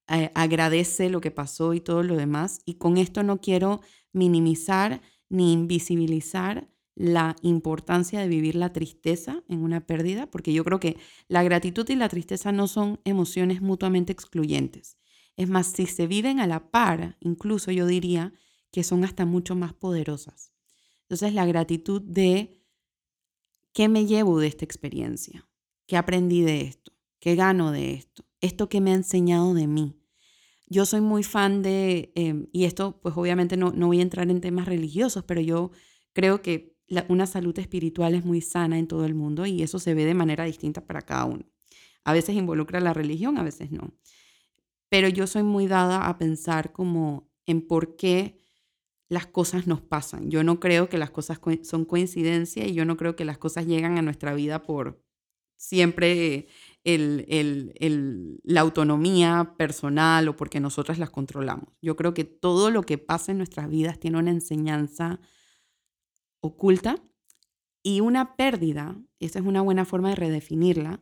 eh, 0.07 0.31
agradece 0.35 1.09
lo 1.09 1.21
que 1.21 1.31
pasó 1.31 1.73
y 1.73 1.81
todo 1.81 2.03
lo 2.03 2.15
demás. 2.15 2.61
Y 2.65 2.75
con 2.75 2.97
esto 2.97 3.23
no 3.23 3.41
quiero 3.41 3.81
minimizar 4.13 5.01
ni 5.29 5.51
invisibilizar 5.51 6.69
la 6.95 7.35
importancia 7.41 8.19
de 8.19 8.27
vivir 8.27 8.55
la 8.55 8.71
tristeza 8.71 9.43
en 9.47 9.63
una 9.63 9.85
pérdida, 9.85 10.29
porque 10.29 10.53
yo 10.53 10.63
creo 10.63 10.79
que 10.79 10.97
la 11.27 11.43
gratitud 11.43 11.89
y 11.89 11.95
la 11.95 12.09
tristeza 12.09 12.51
no 12.51 12.67
son 12.67 12.99
emociones 13.03 13.61
mutuamente 13.61 14.13
excluyentes. 14.13 14.97
Es 15.35 15.49
más, 15.49 15.67
si 15.67 15.87
se 15.87 16.05
viven 16.05 16.39
a 16.39 16.47
la 16.47 16.69
par, 16.69 17.17
incluso 17.19 17.71
yo 17.71 17.87
diría 17.87 18.33
que 18.71 18.83
son 18.83 19.03
hasta 19.03 19.25
mucho 19.25 19.55
más 19.55 19.73
poderosas. 19.73 20.53
Entonces, 21.01 21.33
la 21.33 21.45
gratitud 21.45 22.01
de 22.01 22.63
qué 23.73 23.87
me 23.87 24.05
llevo 24.05 24.39
de 24.39 24.47
esta 24.47 24.65
experiencia, 24.65 25.47
qué 25.87 25.97
aprendí 25.97 26.41
de 26.41 26.61
esto, 26.61 26.93
qué 27.19 27.35
gano 27.35 27.71
de 27.71 27.93
esto, 27.93 28.25
esto 28.41 28.69
que 28.69 28.81
me 28.81 28.91
ha 28.91 28.95
enseñado 28.95 29.53
de 29.53 29.67
mí, 29.67 30.02
yo 30.73 30.85
soy 30.85 31.01
muy 31.01 31.23
fan 31.23 31.61
de, 31.61 32.11
em, 32.15 32.47
y 32.51 32.65
esto 32.65 32.99
pues 33.01 33.15
obviamente 33.15 33.55
no, 33.57 33.71
no 33.71 33.87
voy 33.87 33.99
a 33.99 34.01
entrar 34.01 34.29
en 34.29 34.41
temas 34.41 34.67
religiosos, 34.67 35.23
pero 35.23 35.39
yo 35.39 35.71
creo 36.13 36.41
que 36.41 36.75
una 37.07 37.27
salud 37.27 37.57
espiritual 37.59 38.15
es 38.15 38.25
muy 38.25 38.41
sana 38.41 38.77
en 38.77 38.87
todo 38.87 39.05
el 39.05 39.13
mundo 39.13 39.45
y 39.45 39.61
eso 39.61 39.79
se 39.79 39.93
ve 39.93 40.05
de 40.05 40.13
manera 40.13 40.45
distinta 40.45 40.85
para 40.85 41.01
cada 41.01 41.25
uno. 41.25 41.45
A 42.03 42.13
veces 42.13 42.35
involucra 42.35 42.79
la 42.79 42.93
religión, 42.93 43.37
a 43.37 43.43
veces 43.43 43.71
no. 43.71 43.93
Pero 44.89 45.07
yo 45.07 45.27
soy 45.27 45.43
muy 45.43 45.67
dada 45.67 46.07
a 46.07 46.17
pensar 46.17 46.71
como 46.73 47.31
en 47.45 47.65
por 47.65 47.95
qué 47.95 48.37
las 49.09 49.27
cosas 49.27 49.67
nos 49.67 49.81
pasan. 49.81 50.29
Yo 50.29 50.43
no 50.43 50.59
creo 50.59 50.89
que 50.89 50.97
las 50.97 51.11
cosas 51.11 51.39
son 51.63 51.85
coincidencia 51.85 52.65
y 52.67 52.73
yo 52.73 52.83
no 52.83 52.97
creo 52.97 53.15
que 53.15 53.25
las 53.25 53.37
cosas 53.37 53.65
llegan 53.67 53.97
a 53.97 54.01
nuestra 54.01 54.33
vida 54.33 54.63
por 54.63 55.03
siempre 55.55 56.47
el, 56.83 58.39
la 58.43 58.61
autonomía 58.61 59.55
personal 59.57 60.27
o 60.27 60.35
porque 60.35 60.59
nosotras 60.59 60.99
las 60.99 61.09
controlamos. 61.09 61.69
Yo 61.81 61.95
creo 61.95 62.13
que 62.13 62.25
todo 62.25 62.71
lo 62.71 62.83
que 62.83 62.97
pasa 62.97 63.31
en 63.31 63.37
nuestras 63.37 63.69
vidas 63.69 63.99
tiene 63.99 64.17
una 64.17 64.31
enseñanza 64.31 65.19
oculta 66.41 66.97
y 67.83 68.01
una 68.01 68.35
pérdida, 68.35 68.97
esa 69.19 69.39
es 69.39 69.45
una 69.45 69.61
buena 69.61 69.85
forma 69.85 70.09
de 70.09 70.15
redefinirla, 70.15 71.01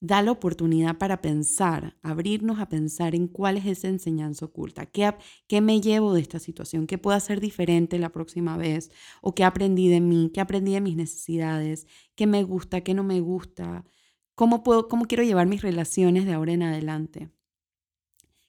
da 0.00 0.20
la 0.20 0.32
oportunidad 0.32 0.98
para 0.98 1.22
pensar, 1.22 1.96
abrirnos 2.02 2.58
a 2.60 2.68
pensar 2.68 3.14
en 3.14 3.26
cuál 3.26 3.56
es 3.56 3.64
esa 3.64 3.88
enseñanza 3.88 4.44
oculta, 4.44 4.84
qué, 4.84 5.14
qué 5.48 5.62
me 5.62 5.80
llevo 5.80 6.12
de 6.12 6.20
esta 6.20 6.38
situación, 6.38 6.86
qué 6.86 6.98
puedo 6.98 7.16
hacer 7.16 7.40
diferente 7.40 7.98
la 7.98 8.10
próxima 8.10 8.58
vez, 8.58 8.90
o 9.22 9.34
qué 9.34 9.44
aprendí 9.44 9.88
de 9.88 10.00
mí, 10.00 10.30
qué 10.34 10.42
aprendí 10.42 10.74
de 10.74 10.82
mis 10.82 10.96
necesidades, 10.96 11.86
qué 12.14 12.26
me 12.26 12.42
gusta, 12.42 12.82
qué 12.82 12.92
no 12.92 13.02
me 13.02 13.20
gusta, 13.20 13.86
¿Cómo, 14.34 14.64
puedo, 14.64 14.88
¿Cómo 14.88 15.04
quiero 15.06 15.22
llevar 15.22 15.46
mis 15.46 15.62
relaciones 15.62 16.26
de 16.26 16.32
ahora 16.32 16.52
en 16.52 16.64
adelante? 16.64 17.30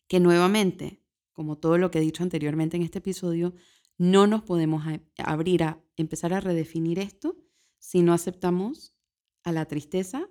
Que 0.08 0.20
nuevamente, 0.20 1.04
como 1.32 1.58
todo 1.58 1.78
lo 1.78 1.92
que 1.92 2.00
he 2.00 2.02
dicho 2.02 2.24
anteriormente 2.24 2.76
en 2.76 2.84
este 2.84 3.00
episodio, 3.00 3.54
no 3.98 4.26
nos 4.26 4.42
podemos 4.42 4.84
abrir 5.18 5.64
a 5.64 5.80
empezar 5.96 6.34
a 6.34 6.40
redefinir 6.40 7.00
esto 7.00 7.38
si 7.78 8.02
no 8.02 8.14
aceptamos 8.14 8.96
a 9.44 9.52
la 9.52 9.66
tristeza 9.66 10.28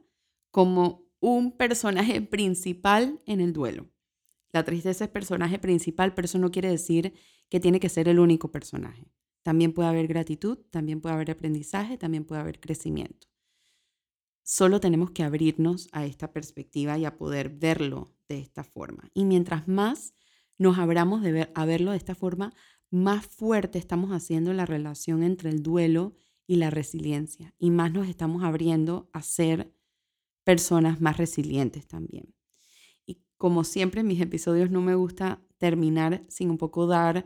como 0.51 1.09
un 1.21 1.57
personaje 1.57 2.21
principal 2.23 3.21
en 3.27 3.41
el 3.41 3.53
duelo. 3.53 3.89
La 4.53 4.65
tristeza 4.65 5.05
es 5.05 5.11
personaje 5.11 5.59
principal, 5.59 6.15
pero 6.15 6.27
eso 6.27 6.39
no 6.39 6.51
quiere 6.51 6.69
decir 6.69 7.15
que 7.49 7.61
tiene 7.61 7.81
que 7.81 7.89
ser 7.89 8.09
el 8.09 8.19
único 8.19 8.51
personaje. 8.51 9.07
También 9.43 9.73
puede 9.73 9.89
haber 9.89 10.09
gratitud, 10.09 10.59
también 10.71 11.01
puede 11.01 11.15
haber 11.15 11.31
aprendizaje, 11.31 11.97
también 11.97 12.25
puede 12.25 12.41
haber 12.41 12.61
crecimiento. 12.61 13.34
Solo 14.47 14.79
tenemos 14.79 15.11
que 15.11 15.23
abrirnos 15.23 15.89
a 15.93 16.05
esta 16.05 16.31
perspectiva 16.31 16.99
y 16.99 17.07
a 17.07 17.17
poder 17.17 17.49
verlo 17.49 18.15
de 18.29 18.39
esta 18.39 18.63
forma. 18.63 19.11
Y 19.15 19.25
mientras 19.25 19.67
más 19.69 20.15
nos 20.59 20.79
abramos 20.79 21.23
de 21.23 21.51
a 21.55 21.65
verlo 21.65 21.93
de 21.93 21.97
esta 21.97 22.15
forma, 22.15 22.53
más 22.91 23.27
fuerte 23.27 23.79
estamos 23.79 24.11
haciendo 24.11 24.53
la 24.53 24.67
relación 24.67 25.23
entre 25.23 25.49
el 25.49 25.63
duelo 25.63 26.15
y 26.47 26.57
la 26.57 26.69
resiliencia. 26.69 27.55
Y 27.59 27.71
más 27.71 27.93
nos 27.93 28.07
estamos 28.07 28.45
abriendo 28.45 29.09
a 29.15 29.23
ser 29.23 29.75
personas 30.45 31.01
más 31.01 31.17
resilientes 31.17 31.87
también. 31.87 32.35
Y 33.07 33.23
como 33.39 33.65
siempre 33.65 34.03
en 34.03 34.09
mis 34.09 34.21
episodios 34.21 34.71
no 34.71 34.83
me 34.83 34.95
gusta 34.95 35.43
terminar 35.57 36.23
sin 36.29 36.51
un 36.51 36.59
poco 36.59 36.87
dar 36.87 37.25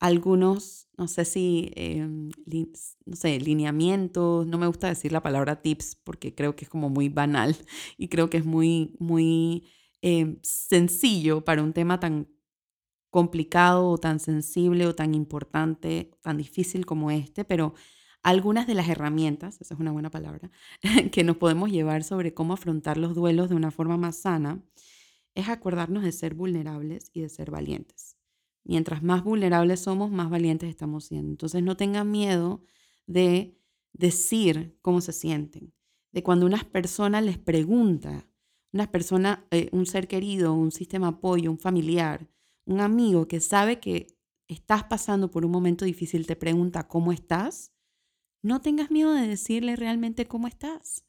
algunos, 0.00 0.88
no 0.96 1.08
sé 1.08 1.24
si, 1.24 1.72
em, 1.74 2.30
no 3.06 3.16
sé, 3.16 3.40
lineamientos, 3.40 4.46
no 4.46 4.58
me 4.58 4.66
gusta 4.66 4.88
decir 4.88 5.12
la 5.12 5.22
palabra 5.22 5.60
tips 5.62 5.96
porque 6.04 6.34
creo 6.34 6.56
que 6.56 6.64
es 6.64 6.70
como 6.70 6.88
muy 6.88 7.08
banal 7.08 7.56
y 7.98 8.08
creo 8.08 8.30
que 8.30 8.38
es 8.38 8.44
muy, 8.44 8.94
muy 8.98 9.66
em, 10.02 10.38
sencillo 10.42 11.44
para 11.44 11.62
un 11.62 11.72
tema 11.72 12.00
tan 12.00 12.28
complicado 13.10 13.88
o 13.90 13.98
tan 13.98 14.20
sensible 14.20 14.86
o 14.86 14.94
tan 14.94 15.14
importante, 15.14 16.12
tan 16.22 16.36
difícil 16.36 16.86
como 16.86 17.10
este, 17.10 17.44
pero 17.44 17.74
algunas 18.22 18.66
de 18.66 18.74
las 18.74 18.88
herramientas, 18.88 19.60
esa 19.60 19.74
es 19.74 19.80
una 19.80 19.92
buena 19.92 20.10
palabra, 20.10 20.50
que 21.12 21.24
nos 21.24 21.36
podemos 21.38 21.70
llevar 21.70 22.04
sobre 22.04 22.34
cómo 22.34 22.54
afrontar 22.54 22.98
los 22.98 23.14
duelos 23.14 23.48
de 23.48 23.56
una 23.56 23.70
forma 23.70 23.96
más 23.96 24.18
sana, 24.18 24.62
es 25.34 25.48
acordarnos 25.48 26.02
de 26.04 26.12
ser 26.12 26.34
vulnerables 26.34 27.10
y 27.14 27.22
de 27.22 27.28
ser 27.28 27.50
valientes. 27.50 28.17
Mientras 28.64 29.02
más 29.02 29.24
vulnerables 29.24 29.80
somos, 29.80 30.10
más 30.10 30.30
valientes 30.30 30.68
estamos 30.68 31.06
siendo. 31.06 31.30
Entonces 31.30 31.62
no 31.62 31.76
tengan 31.76 32.10
miedo 32.10 32.62
de 33.06 33.58
decir 33.92 34.78
cómo 34.82 35.00
se 35.00 35.12
sienten, 35.12 35.72
de 36.12 36.22
cuando 36.22 36.46
una 36.46 36.62
persona 36.70 37.20
les 37.20 37.38
pregunta, 37.38 38.28
una 38.72 38.90
persona, 38.90 39.46
eh, 39.50 39.68
un 39.72 39.86
ser 39.86 40.08
querido, 40.08 40.52
un 40.54 40.72
sistema 40.72 41.10
de 41.10 41.16
apoyo, 41.16 41.50
un 41.50 41.58
familiar, 41.58 42.28
un 42.64 42.80
amigo 42.80 43.26
que 43.26 43.40
sabe 43.40 43.80
que 43.80 44.06
estás 44.46 44.84
pasando 44.84 45.30
por 45.30 45.44
un 45.44 45.50
momento 45.50 45.84
difícil, 45.84 46.26
te 46.26 46.36
pregunta 46.36 46.86
cómo 46.88 47.12
estás, 47.12 47.72
no 48.42 48.60
tengas 48.60 48.90
miedo 48.90 49.12
de 49.12 49.26
decirle 49.26 49.76
realmente 49.76 50.26
cómo 50.26 50.46
estás. 50.46 51.04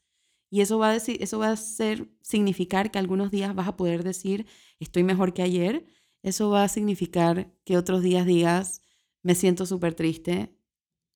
Y 0.49 0.61
eso 0.61 0.79
va 0.79 0.89
a 0.89 0.93
decir, 0.93 1.21
eso 1.21 1.39
va 1.39 1.51
a 1.51 1.55
ser 1.55 2.09
significar 2.21 2.91
que 2.91 2.99
algunos 2.99 3.29
días 3.29 3.53
vas 3.53 3.67
a 3.67 3.77
poder 3.77 4.03
decir, 4.03 4.47
estoy 4.79 5.03
mejor 5.03 5.33
que 5.33 5.43
ayer, 5.43 5.85
eso 6.21 6.49
va 6.49 6.63
a 6.63 6.69
significar 6.69 7.53
que 7.63 7.77
otros 7.77 8.01
días 8.01 8.25
digas, 8.25 8.81
me 9.21 9.35
siento 9.35 9.65
súper 9.65 9.95
triste, 9.95 10.55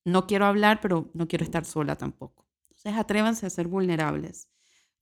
no 0.06 0.28
quiero 0.28 0.46
hablar, 0.46 0.82
pero 0.82 1.12
no 1.14 1.28
quiero 1.28 1.46
estar 1.46 1.66
sola 1.66 1.98
tampoco. 1.98 2.48
Entonces 2.70 2.94
atrévanse 2.96 3.46
a 3.46 3.50
ser 3.50 3.68
vulnerables, 3.68 4.50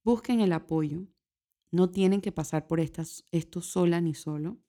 busquen 0.04 0.42
el 0.42 0.54
apoyo, 0.54 1.08
no 1.72 1.90
tienen 1.90 2.22
que 2.22 2.32
pasar 2.32 2.68
por 2.68 2.80
estas, 2.80 3.24
esto 3.32 3.62
sola 3.62 4.02
ni 4.02 4.14
solo. 4.14 4.60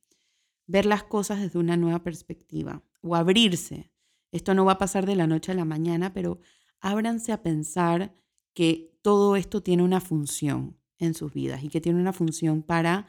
Ver 0.66 0.86
las 0.86 1.02
cosas 1.02 1.40
desde 1.40 1.58
una 1.58 1.76
nueva 1.76 2.02
perspectiva 2.02 2.82
o 3.00 3.16
abrirse. 3.16 3.90
Esto 4.30 4.54
no 4.54 4.64
va 4.64 4.72
a 4.72 4.78
pasar 4.78 5.04
de 5.04 5.16
la 5.16 5.26
noche 5.26 5.52
a 5.52 5.56
la 5.56 5.64
mañana, 5.64 6.12
pero 6.14 6.40
ábranse 6.80 7.32
a 7.32 7.42
pensar 7.42 8.14
que 8.54 8.96
todo 9.02 9.36
esto 9.36 9.62
tiene 9.62 9.82
una 9.82 10.00
función 10.00 10.78
en 10.98 11.14
sus 11.14 11.32
vidas 11.32 11.64
y 11.64 11.68
que 11.68 11.80
tiene 11.80 12.00
una 12.00 12.12
función 12.12 12.62
para 12.62 13.08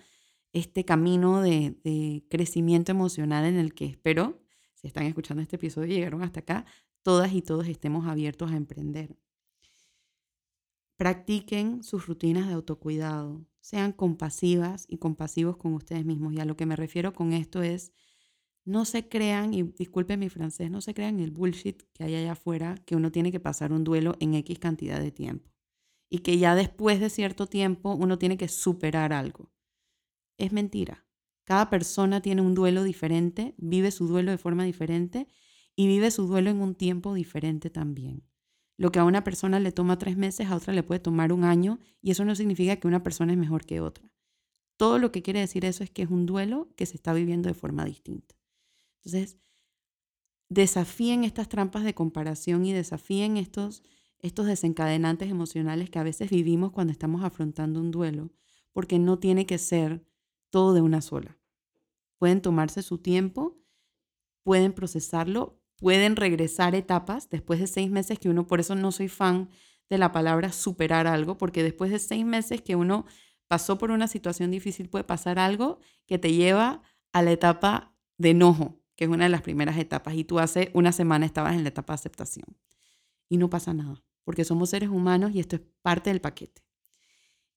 este 0.54 0.86
camino 0.86 1.42
de, 1.42 2.24
crecimiento 2.30 2.92
emocional 2.92 3.46
en 3.46 3.58
el 3.58 3.74
que 3.74 3.86
espero, 3.86 4.40
si 4.76 4.88
están 4.88 5.06
escuchando 5.06 5.42
este 5.42 5.56
episodio 5.56 5.92
y 5.92 5.96
llegaron 5.98 6.22
hasta 6.22 6.42
acá, 6.42 6.66
todas 7.02 7.34
y 7.34 7.42
todos 7.42 7.68
estemos 7.68 8.08
abiertos 8.08 8.52
a 8.52 8.56
emprender. 8.56 9.18
Practiquen 10.96 11.84
sus 11.84 12.06
rutinas 12.06 12.48
de 12.48 12.54
autocuidado, 12.54 13.46
sean 13.60 13.92
compasivas 13.92 14.86
y 14.88 14.98
compasivos 14.98 15.58
con 15.58 15.74
ustedes 15.74 16.06
mismos. 16.06 16.34
Y 16.34 16.40
a 16.40 16.46
lo 16.46 16.56
que 16.56 16.66
me 16.66 16.76
refiero 16.76 17.14
con 17.14 17.34
esto 17.34 17.64
es, 17.64 17.92
no 18.64 18.86
se 18.86 19.10
crean, 19.10 19.54
y 19.54 19.64
disculpen 19.64 20.20
mi 20.20 20.30
francés, 20.30 20.70
no 20.70 20.82
se 20.82 20.94
crean 20.94 21.20
el 21.20 21.32
bullshit 21.32 21.82
que 21.94 22.04
hay 22.04 22.16
allá 22.16 22.34
afuera, 22.34 22.76
que 22.86 22.96
uno 22.96 23.12
tiene 23.12 23.32
que 23.32 23.40
pasar 23.40 23.74
un 23.74 23.84
duelo 23.84 24.16
en 24.20 24.36
X 24.36 24.60
cantidad 24.60 25.00
de 25.00 25.12
tiempo. 25.12 25.52
Y 26.10 26.20
que 26.20 26.38
ya 26.38 26.56
después 26.56 27.00
de 27.00 27.10
cierto 27.10 27.48
tiempo 27.48 27.94
uno 27.96 28.20
tiene 28.20 28.38
que 28.38 28.48
superar 28.48 29.14
algo. 29.14 29.52
Es 30.38 30.52
mentira. 30.52 31.06
Cada 31.44 31.70
persona 31.70 32.22
tiene 32.22 32.42
un 32.42 32.56
duelo 32.56 32.84
diferente, 32.84 33.54
vive 33.58 33.92
su 33.92 34.08
duelo 34.08 34.32
de 34.32 34.38
forma 34.38 34.64
diferente 34.64 35.28
y 35.76 35.88
vive 35.88 36.12
su 36.12 36.28
duelo 36.28 36.50
en 36.50 36.62
un 36.62 36.76
tiempo 36.76 37.14
diferente 37.14 37.70
también. 37.70 38.24
Lo 38.78 38.92
que 38.92 39.00
a 39.00 39.04
una 39.04 39.24
persona 39.24 39.60
le 39.60 39.72
toma 39.72 39.98
tres 39.98 40.18
meses, 40.18 40.48
a 40.48 40.56
otra 40.56 40.74
le 40.74 40.84
puede 40.84 41.00
tomar 41.00 41.32
un 41.34 41.44
año 41.44 41.80
y 42.02 42.12
eso 42.12 42.26
no 42.26 42.36
significa 42.36 42.78
que 42.78 42.88
una 42.88 43.04
persona 43.04 43.34
es 43.34 43.38
mejor 43.38 43.66
que 43.66 43.82
otra. 43.82 44.10
Todo 44.78 44.98
lo 45.00 45.12
que 45.12 45.22
quiere 45.22 45.40
decir 45.40 45.66
eso 45.66 45.84
es 45.84 45.92
que 45.92 46.02
es 46.02 46.10
un 46.10 46.26
duelo 46.26 46.74
que 46.76 46.86
se 46.86 46.96
está 46.96 47.14
viviendo 47.14 47.48
de 47.48 47.54
forma 47.54 47.86
distinta. 47.86 48.36
Entonces, 48.98 49.38
desafíen 50.50 51.24
estas 51.24 51.50
trampas 51.50 51.84
de 51.84 51.94
comparación 51.94 52.66
y 52.66 52.74
desafíen 52.74 53.38
estos, 53.38 53.84
estos 54.20 54.46
desencadenantes 54.46 55.30
emocionales 55.30 55.90
que 55.90 56.00
a 56.00 56.04
veces 56.04 56.30
vivimos 56.30 56.72
cuando 56.72 56.92
estamos 56.92 57.24
afrontando 57.24 57.80
un 57.80 57.92
duelo, 57.92 58.32
porque 58.72 58.98
no 58.98 59.20
tiene 59.20 59.46
que 59.46 59.58
ser 59.58 60.06
todo 60.54 60.76
de 60.76 60.82
una 60.82 61.02
sola. 61.02 61.40
Pueden 62.20 62.40
tomarse 62.40 62.84
su 62.84 63.00
tiempo, 63.00 63.58
pueden 64.44 64.72
procesarlo, 64.72 65.60
pueden 65.78 66.16
regresar 66.16 66.76
etapas 66.76 67.28
después 67.32 67.60
de 67.60 67.66
seis 67.66 67.90
meses 67.90 68.20
que 68.20 68.30
uno, 68.30 68.46
por 68.46 68.60
eso 68.60 68.76
no 68.76 68.92
soy 68.92 69.08
fan 69.08 69.50
de 69.90 69.98
la 69.98 70.12
palabra 70.12 70.52
superar 70.52 71.08
algo, 71.08 71.40
porque 71.40 71.64
después 71.64 71.90
de 71.90 71.98
seis 71.98 72.24
meses 72.24 72.62
que 72.62 72.76
uno 72.76 73.08
pasó 73.48 73.80
por 73.80 73.90
una 73.90 74.08
situación 74.08 74.52
difícil 74.52 74.90
puede 74.90 75.04
pasar 75.04 75.40
algo 75.40 75.80
que 76.06 76.20
te 76.20 76.32
lleva 76.32 76.84
a 77.14 77.24
la 77.24 77.32
etapa 77.32 77.96
de 78.20 78.30
enojo, 78.30 78.80
que 78.96 79.06
es 79.06 79.10
una 79.10 79.24
de 79.24 79.32
las 79.32 79.42
primeras 79.42 79.80
etapas, 79.80 80.14
y 80.14 80.24
tú 80.24 80.38
hace 80.38 80.70
una 80.76 80.92
semana 80.92 81.26
estabas 81.26 81.56
en 81.56 81.64
la 81.64 81.70
etapa 81.70 81.94
de 81.94 81.96
aceptación. 81.96 82.46
Y 83.28 83.38
no 83.38 83.50
pasa 83.50 83.74
nada, 83.74 84.04
porque 84.24 84.46
somos 84.46 84.70
seres 84.70 84.90
humanos 84.90 85.32
y 85.34 85.40
esto 85.40 85.56
es 85.56 85.64
parte 85.82 86.12
del 86.12 86.22
paquete. 86.22 86.64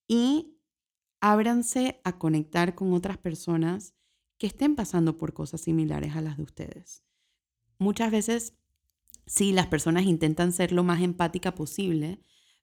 Y 0.09 0.56
ábranse 1.21 2.01
a 2.05 2.19
conectar 2.19 2.75
con 2.75 2.93
otras 2.93 3.19
personas 3.19 3.95
que 4.39 4.47
estén 4.47 4.77
pasando 4.77 5.17
por 5.17 5.33
cosas 5.33 5.63
similares 5.63 6.15
a 6.15 6.21
las 6.21 6.37
de 6.37 6.43
ustedes. 6.43 7.03
Muchas 7.79 8.11
veces 8.11 8.55
sí, 9.27 9.53
las 9.53 9.67
personas 9.67 10.05
intentan 10.05 10.53
ser 10.53 10.73
lo 10.73 10.85
más 10.85 11.03
empática 11.03 11.55
posible, 11.55 12.21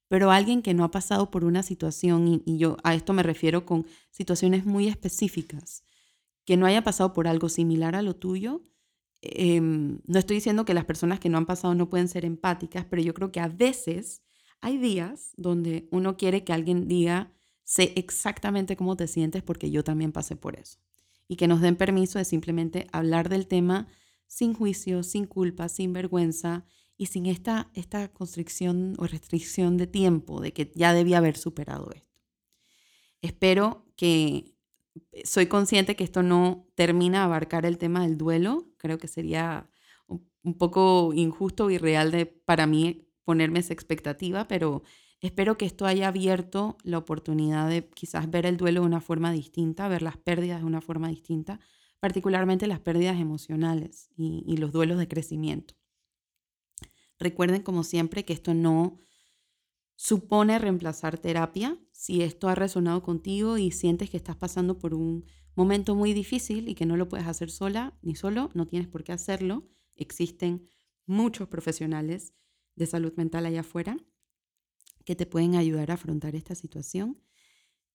pero 0.07 0.31
alguien 0.31 0.61
que 0.61 0.73
no 0.73 0.83
ha 0.83 0.91
pasado 0.91 1.29
por 1.31 1.43
una 1.43 1.63
situación, 1.63 2.41
y, 2.45 2.57
yo 2.57 2.77
a 2.83 2.95
esto 2.95 3.13
me 3.13 3.23
refiero 3.23 3.65
con 3.65 3.85
situaciones 4.11 4.65
muy 4.65 4.87
específicas, 4.87 5.83
que 6.45 6.57
no 6.57 6.65
haya 6.65 6.83
pasado 6.83 7.13
por 7.13 7.27
algo 7.27 7.49
similar 7.49 7.95
a 7.95 8.01
lo 8.01 8.15
tuyo, 8.15 8.63
em, 9.21 9.99
no 10.05 10.19
estoy 10.19 10.37
diciendo 10.37 10.65
que 10.65 10.73
las 10.73 10.85
personas 10.85 11.19
que 11.19 11.29
no 11.29 11.37
han 11.37 11.45
pasado 11.45 11.73
no 11.75 11.89
pueden 11.89 12.07
ser 12.07 12.25
empáticas, 12.25 12.85
pero 12.89 13.01
yo 13.01 13.13
creo 13.13 13.31
que 13.31 13.39
a 13.39 13.47
veces 13.47 14.21
hay 14.61 14.77
días 14.77 15.33
donde 15.37 15.87
uno 15.91 16.17
quiere 16.17 16.43
que 16.43 16.53
alguien 16.53 16.87
diga, 16.87 17.31
sé 17.73 17.91
exactamente 17.95 18.75
cómo 18.75 18.95
te 18.95 19.07
sientes 19.07 19.41
porque 19.41 19.71
yo 19.71 19.83
también 19.83 20.11
pasé 20.11 20.35
por 20.35 20.55
eso. 20.59 20.77
Y 21.27 21.37
que 21.37 21.47
nos 21.47 21.59
den 21.59 21.75
permiso 21.75 22.19
de 22.19 22.25
simplemente 22.25 22.85
hablar 22.91 23.29
del 23.29 23.47
tema 23.47 23.87
sin 24.27 24.53
juicio, 24.53 25.01
sin 25.01 25.25
culpa, 25.25 25.69
sin 25.69 25.91
vergüenza 25.91 26.65
y 26.97 27.07
sin 27.07 27.25
esta, 27.25 27.71
esta 27.73 28.09
constricción 28.09 28.93
o 28.99 29.07
restricción 29.07 29.77
de 29.77 29.87
tiempo 29.87 30.39
de 30.39 30.53
que 30.53 30.71
ya 30.75 30.93
debía 30.93 31.17
haber 31.17 31.35
superado 31.35 31.89
esto. 31.95 32.21
Espero 33.21 33.87
que 33.95 34.53
soy 35.23 35.47
consciente 35.47 35.95
que 35.95 36.03
esto 36.03 36.21
no 36.21 36.67
termina 36.75 37.19
de 37.19 37.25
abarcar 37.25 37.65
el 37.65 37.79
tema 37.79 38.03
del 38.03 38.19
duelo. 38.19 38.67
Creo 38.77 38.99
que 38.99 39.07
sería 39.07 39.67
un 40.07 40.57
poco 40.59 41.11
injusto 41.15 41.71
y 41.71 41.79
real 41.79 42.11
de, 42.11 42.27
para 42.27 42.67
mí 42.67 43.07
ponerme 43.23 43.59
esa 43.59 43.73
expectativa, 43.73 44.47
pero 44.47 44.83
espero 45.23 45.57
que 45.57 45.65
esto 45.65 45.85
haya 45.85 46.09
abierto 46.09 46.77
la 46.83 46.97
oportunidad 46.97 47.69
de 47.69 47.87
quizás 47.87 48.29
ver 48.29 48.45
el 48.45 48.57
duelo 48.57 48.81
de 48.81 48.87
una 48.87 48.99
forma 48.99 49.31
distinta, 49.31 49.87
ver 49.87 50.01
las 50.01 50.17
pérdidas 50.17 50.59
de 50.59 50.65
una 50.65 50.81
forma 50.81 51.07
distinta, 51.07 51.61
particularmente 52.01 52.67
las 52.67 52.81
pérdidas 52.81 53.17
emocionales 53.17 54.09
y, 54.17 54.57
los 54.57 54.73
duelos 54.73 54.97
de 54.97 55.07
crecimiento. 55.07 55.75
Recuerden, 57.19 57.63
como 57.63 57.85
siempre, 57.85 58.25
que 58.25 58.33
esto 58.33 58.53
no 58.53 58.99
supone 59.95 60.59
reemplazar 60.59 61.17
terapia. 61.17 61.79
Si 61.93 62.21
esto 62.21 62.49
ha 62.49 62.55
resonado 62.55 63.01
contigo 63.01 63.57
y 63.57 63.71
sientes 63.71 64.09
que 64.09 64.17
estás 64.17 64.35
pasando 64.35 64.77
por 64.77 64.93
un 64.93 65.25
momento 65.55 65.95
muy 65.95 66.11
difícil 66.11 66.67
y 66.67 66.75
que 66.75 66.85
no 66.85 66.97
lo 66.97 67.07
puedes 67.07 67.27
hacer 67.27 67.49
sola 67.49 67.97
ni 68.01 68.15
solo, 68.15 68.49
no 68.55 68.67
tienes 68.67 68.89
por 68.89 69.05
qué 69.05 69.13
hacerlo. 69.13 69.69
Existen 69.95 70.67
muchos 71.05 71.47
profesionales 71.47 72.33
de 72.75 72.87
salud 72.87 73.13
mental 73.15 73.45
allá 73.45 73.61
afuera 73.61 73.95
que 75.05 75.15
te 75.15 75.25
pueden 75.25 75.55
ayudar 75.55 75.91
a 75.91 75.95
afrontar 75.95 76.35
esta 76.35 76.55
situación. 76.55 77.21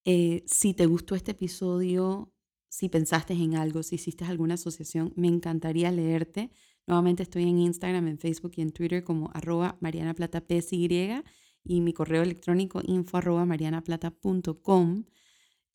Eh, 0.04 0.44
si 0.46 0.74
te 0.74 0.86
gustó 0.86 1.14
este 1.14 1.32
episodio, 1.32 2.32
si 2.68 2.88
pensaste 2.88 3.34
en 3.34 3.56
algo, 3.56 3.82
si 3.82 3.96
hiciste 3.96 4.24
alguna 4.24 4.54
asociación, 4.54 5.12
me 5.16 5.28
encantaría 5.28 5.90
leerte. 5.90 6.50
Nuevamente 6.86 7.22
estoy 7.22 7.42
en 7.42 7.58
Instagram, 7.58 8.08
en 8.08 8.18
Facebook 8.18 8.52
y 8.56 8.62
en 8.62 8.72
Twitter 8.72 9.04
como 9.04 9.30
arroba 9.34 9.76
marianaplata.psy 9.80 11.22
y 11.64 11.80
mi 11.80 11.92
correo 11.92 12.22
electrónico 12.22 12.80
info 12.84 13.18
arroba 13.18 13.44
marianaplata.com. 13.44 15.04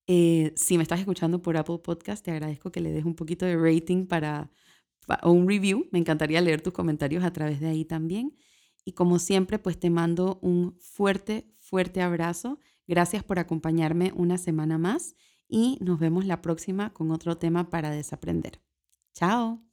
Eh, 0.07 0.53
si 0.55 0.77
me 0.77 0.83
estás 0.83 0.99
escuchando 0.99 1.41
por 1.41 1.55
Apple 1.55 1.79
Podcast, 1.79 2.25
te 2.25 2.31
agradezco 2.31 2.71
que 2.71 2.81
le 2.81 2.91
des 2.91 3.05
un 3.05 3.15
poquito 3.15 3.45
de 3.45 3.55
rating 3.55 4.05
para, 4.07 4.51
o 5.21 5.31
un 5.31 5.47
review. 5.47 5.87
Me 5.91 5.99
encantaría 5.99 6.41
leer 6.41 6.61
tus 6.61 6.73
comentarios 6.73 7.23
a 7.23 7.31
través 7.31 7.59
de 7.59 7.67
ahí 7.67 7.85
también. 7.85 8.35
Y 8.85 8.93
como 8.93 9.19
siempre, 9.19 9.59
pues 9.59 9.79
te 9.79 9.89
mando 9.89 10.39
un 10.41 10.75
fuerte, 10.79 11.53
fuerte 11.59 12.01
abrazo. 12.01 12.59
Gracias 12.87 13.23
por 13.23 13.39
acompañarme 13.39 14.11
una 14.15 14.37
semana 14.37 14.77
más 14.77 15.15
y 15.47 15.77
nos 15.81 15.99
vemos 15.99 16.25
la 16.25 16.41
próxima 16.41 16.93
con 16.93 17.11
otro 17.11 17.37
tema 17.37 17.69
para 17.69 17.91
desaprender. 17.91 18.61
Chao. 19.13 19.72